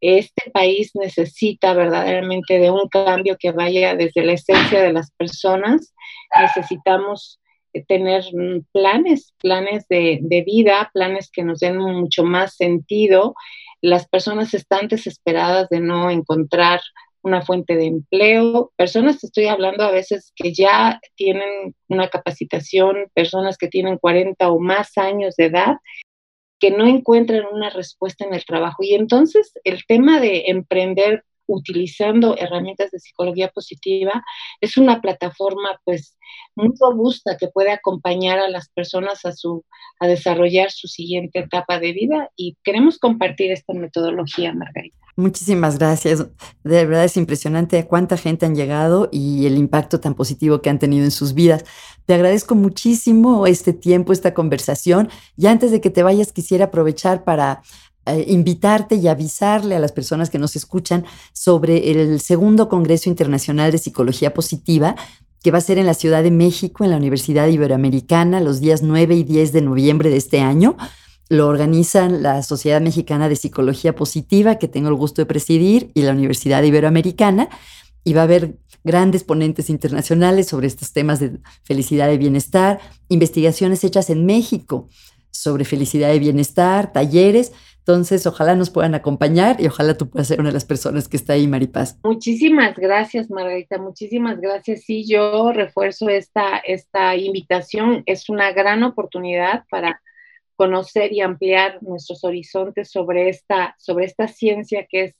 este 0.00 0.50
país 0.52 0.92
necesita 0.94 1.74
verdaderamente 1.74 2.60
de 2.60 2.70
un 2.70 2.88
cambio 2.88 3.36
que 3.38 3.50
vaya 3.50 3.96
desde 3.96 4.24
la 4.24 4.34
esencia 4.34 4.82
de 4.82 4.92
las 4.92 5.10
personas. 5.16 5.92
Necesitamos 6.40 7.40
tener 7.88 8.24
planes, 8.70 9.34
planes 9.40 9.86
de, 9.88 10.20
de, 10.22 10.42
vida, 10.42 10.90
planes 10.94 11.28
que 11.32 11.42
nos 11.42 11.58
den 11.58 11.76
mucho 11.78 12.22
más 12.22 12.54
sentido. 12.54 13.34
Las 13.82 14.08
personas 14.08 14.54
están 14.54 14.88
desesperadas 14.88 15.68
de 15.68 15.80
no 15.80 16.10
encontrar 16.10 16.80
una 17.22 17.42
fuente 17.42 17.76
de 17.76 17.86
empleo, 17.86 18.72
personas, 18.76 19.22
estoy 19.22 19.46
hablando 19.46 19.84
a 19.84 19.90
veces 19.90 20.32
que 20.34 20.54
ya 20.54 21.00
tienen 21.16 21.74
una 21.88 22.08
capacitación, 22.08 23.08
personas 23.14 23.58
que 23.58 23.68
tienen 23.68 23.98
40 23.98 24.50
o 24.50 24.58
más 24.58 24.96
años 24.96 25.36
de 25.36 25.46
edad, 25.46 25.76
que 26.58 26.70
no 26.70 26.86
encuentran 26.86 27.44
una 27.52 27.70
respuesta 27.70 28.24
en 28.24 28.34
el 28.34 28.44
trabajo. 28.44 28.82
Y 28.82 28.94
entonces 28.94 29.52
el 29.64 29.84
tema 29.86 30.20
de 30.20 30.44
emprender 30.46 31.24
utilizando 31.50 32.36
herramientas 32.36 32.90
de 32.90 33.00
psicología 33.00 33.48
positiva 33.48 34.22
es 34.60 34.76
una 34.76 35.00
plataforma 35.00 35.80
pues 35.84 36.16
muy 36.54 36.70
robusta 36.80 37.36
que 37.38 37.48
puede 37.48 37.72
acompañar 37.72 38.38
a 38.38 38.48
las 38.48 38.68
personas 38.70 39.24
a 39.24 39.32
su 39.32 39.64
a 39.98 40.06
desarrollar 40.06 40.70
su 40.70 40.88
siguiente 40.88 41.40
etapa 41.40 41.78
de 41.78 41.92
vida 41.92 42.30
y 42.36 42.56
queremos 42.64 42.98
compartir 42.98 43.50
esta 43.50 43.74
metodología 43.74 44.54
Margarita. 44.54 44.96
Muchísimas 45.16 45.78
gracias. 45.78 46.26
De 46.64 46.84
verdad 46.86 47.04
es 47.04 47.16
impresionante 47.16 47.78
a 47.78 47.86
cuánta 47.86 48.16
gente 48.16 48.46
han 48.46 48.54
llegado 48.54 49.08
y 49.12 49.46
el 49.46 49.58
impacto 49.58 50.00
tan 50.00 50.14
positivo 50.14 50.62
que 50.62 50.70
han 50.70 50.78
tenido 50.78 51.04
en 51.04 51.10
sus 51.10 51.34
vidas. 51.34 51.64
Te 52.06 52.14
agradezco 52.14 52.54
muchísimo 52.54 53.46
este 53.46 53.72
tiempo, 53.72 54.12
esta 54.12 54.32
conversación. 54.32 55.10
Y 55.36 55.46
antes 55.46 55.72
de 55.72 55.80
que 55.80 55.90
te 55.90 56.02
vayas, 56.02 56.32
quisiera 56.32 56.66
aprovechar 56.66 57.24
para 57.24 57.62
eh, 58.06 58.24
invitarte 58.28 58.96
y 58.96 59.08
avisarle 59.08 59.76
a 59.76 59.78
las 59.78 59.92
personas 59.92 60.30
que 60.30 60.38
nos 60.38 60.56
escuchan 60.56 61.04
sobre 61.32 61.90
el 61.90 62.20
segundo 62.20 62.68
Congreso 62.68 63.08
Internacional 63.08 63.72
de 63.72 63.78
Psicología 63.78 64.34
Positiva 64.34 64.96
que 65.42 65.50
va 65.50 65.58
a 65.58 65.62
ser 65.62 65.78
en 65.78 65.86
la 65.86 65.94
Ciudad 65.94 66.22
de 66.22 66.30
México, 66.30 66.84
en 66.84 66.90
la 66.90 66.96
Universidad 66.96 67.48
Iberoamericana, 67.48 68.40
los 68.40 68.60
días 68.60 68.82
9 68.82 69.14
y 69.16 69.24
10 69.24 69.52
de 69.52 69.62
noviembre 69.62 70.10
de 70.10 70.16
este 70.16 70.40
año. 70.40 70.76
Lo 71.28 71.46
organizan 71.46 72.22
la 72.22 72.42
Sociedad 72.42 72.80
Mexicana 72.80 73.28
de 73.28 73.36
Psicología 73.36 73.94
Positiva, 73.94 74.56
que 74.56 74.68
tengo 74.68 74.88
el 74.88 74.96
gusto 74.96 75.22
de 75.22 75.26
presidir, 75.26 75.92
y 75.94 76.02
la 76.02 76.12
Universidad 76.12 76.62
Iberoamericana. 76.62 77.48
Y 78.04 78.12
va 78.12 78.22
a 78.22 78.24
haber 78.24 78.58
grandes 78.84 79.24
ponentes 79.24 79.70
internacionales 79.70 80.48
sobre 80.48 80.66
estos 80.66 80.92
temas 80.92 81.20
de 81.20 81.38
felicidad 81.64 82.10
y 82.10 82.18
bienestar, 82.18 82.80
investigaciones 83.08 83.84
hechas 83.84 84.10
en 84.10 84.26
México 84.26 84.88
sobre 85.30 85.64
felicidad 85.64 86.12
y 86.12 86.18
bienestar, 86.18 86.92
talleres. 86.92 87.52
Entonces, 87.80 88.26
ojalá 88.26 88.54
nos 88.54 88.70
puedan 88.70 88.94
acompañar 88.94 89.60
y 89.60 89.66
ojalá 89.66 89.96
tú 89.96 90.08
puedas 90.08 90.28
ser 90.28 90.38
una 90.38 90.50
de 90.50 90.54
las 90.54 90.64
personas 90.64 91.08
que 91.08 91.16
está 91.16 91.32
ahí, 91.32 91.48
Maripaz. 91.48 91.98
Muchísimas 92.04 92.76
gracias, 92.76 93.30
Margarita. 93.30 93.78
Muchísimas 93.78 94.40
gracias. 94.40 94.84
Sí, 94.84 95.04
yo 95.08 95.52
refuerzo 95.52 96.08
esta, 96.08 96.58
esta 96.58 97.16
invitación. 97.16 98.02
Es 98.06 98.28
una 98.28 98.52
gran 98.52 98.82
oportunidad 98.82 99.64
para 99.70 100.00
conocer 100.56 101.12
y 101.12 101.22
ampliar 101.22 101.82
nuestros 101.82 102.22
horizontes 102.22 102.90
sobre 102.90 103.30
esta, 103.30 103.74
sobre 103.78 104.04
esta 104.04 104.28
ciencia 104.28 104.86
que 104.88 105.04
es 105.04 105.14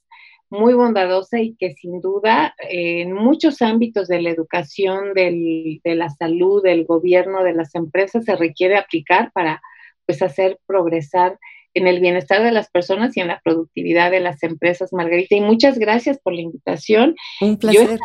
muy 0.51 0.75
bondadosa 0.75 1.41
y 1.41 1.55
que 1.57 1.73
sin 1.73 2.01
duda 2.01 2.55
en 2.69 3.15
muchos 3.15 3.63
ámbitos 3.63 4.09
de 4.09 4.21
la 4.21 4.31
educación, 4.31 5.15
de 5.15 5.81
la 5.83 6.11
salud, 6.11 6.63
del 6.63 6.85
gobierno, 6.85 7.43
de 7.43 7.55
las 7.55 7.75
empresas 7.75 8.25
se 8.25 8.37
requiere 8.37 8.77
aplicar 8.77 9.31
para 9.33 9.63
pues 10.05 10.21
hacer 10.23 10.59
progresar 10.67 11.39
en 11.75 11.87
el 11.87 12.01
bienestar 12.01 12.43
de 12.43 12.53
las 12.53 12.71
personas 12.71 13.17
y 13.17 13.21
en 13.21 13.29
la 13.29 13.41
productividad 13.45 14.11
de 14.11 14.21
las 14.21 14.43
empresas, 14.43 14.93
Margarita. 14.93 15.37
Y 15.37 15.41
muchas 15.41 15.79
gracias 15.79 16.19
por 16.19 16.35
la 16.35 16.43
invitación. 16.43 17.15
Un 17.41 17.57
placer. 17.59 17.99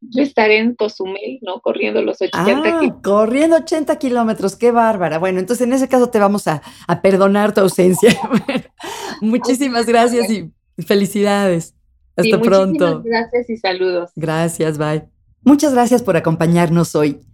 Yo, 0.00 0.22
estaré 0.22 0.58
en 0.58 0.74
Cozumel, 0.74 1.38
¿no? 1.42 1.60
Corriendo 1.60 2.02
los 2.02 2.20
80 2.20 2.38
ah, 2.40 2.44
kilómetros. 2.44 3.02
Corriendo 3.04 3.56
80 3.56 3.98
kilómetros, 3.98 4.56
qué 4.56 4.72
bárbara. 4.72 5.18
Bueno, 5.18 5.38
entonces 5.38 5.64
en 5.64 5.72
ese 5.72 5.88
caso 5.88 6.10
te 6.10 6.18
vamos 6.18 6.48
a, 6.48 6.60
a 6.88 7.02
perdonar 7.02 7.54
tu 7.54 7.60
ausencia. 7.60 8.10
muchísimas 9.20 9.86
gracias 9.86 10.28
y 10.28 10.50
felicidades. 10.82 11.74
Hasta 12.16 12.40
pronto. 12.40 13.02
Gracias 13.04 13.48
y 13.48 13.56
saludos. 13.56 14.10
Gracias, 14.16 14.78
bye. 14.78 15.04
Muchas 15.44 15.72
gracias 15.72 16.02
por 16.02 16.16
acompañarnos 16.16 16.94
hoy. 16.94 17.20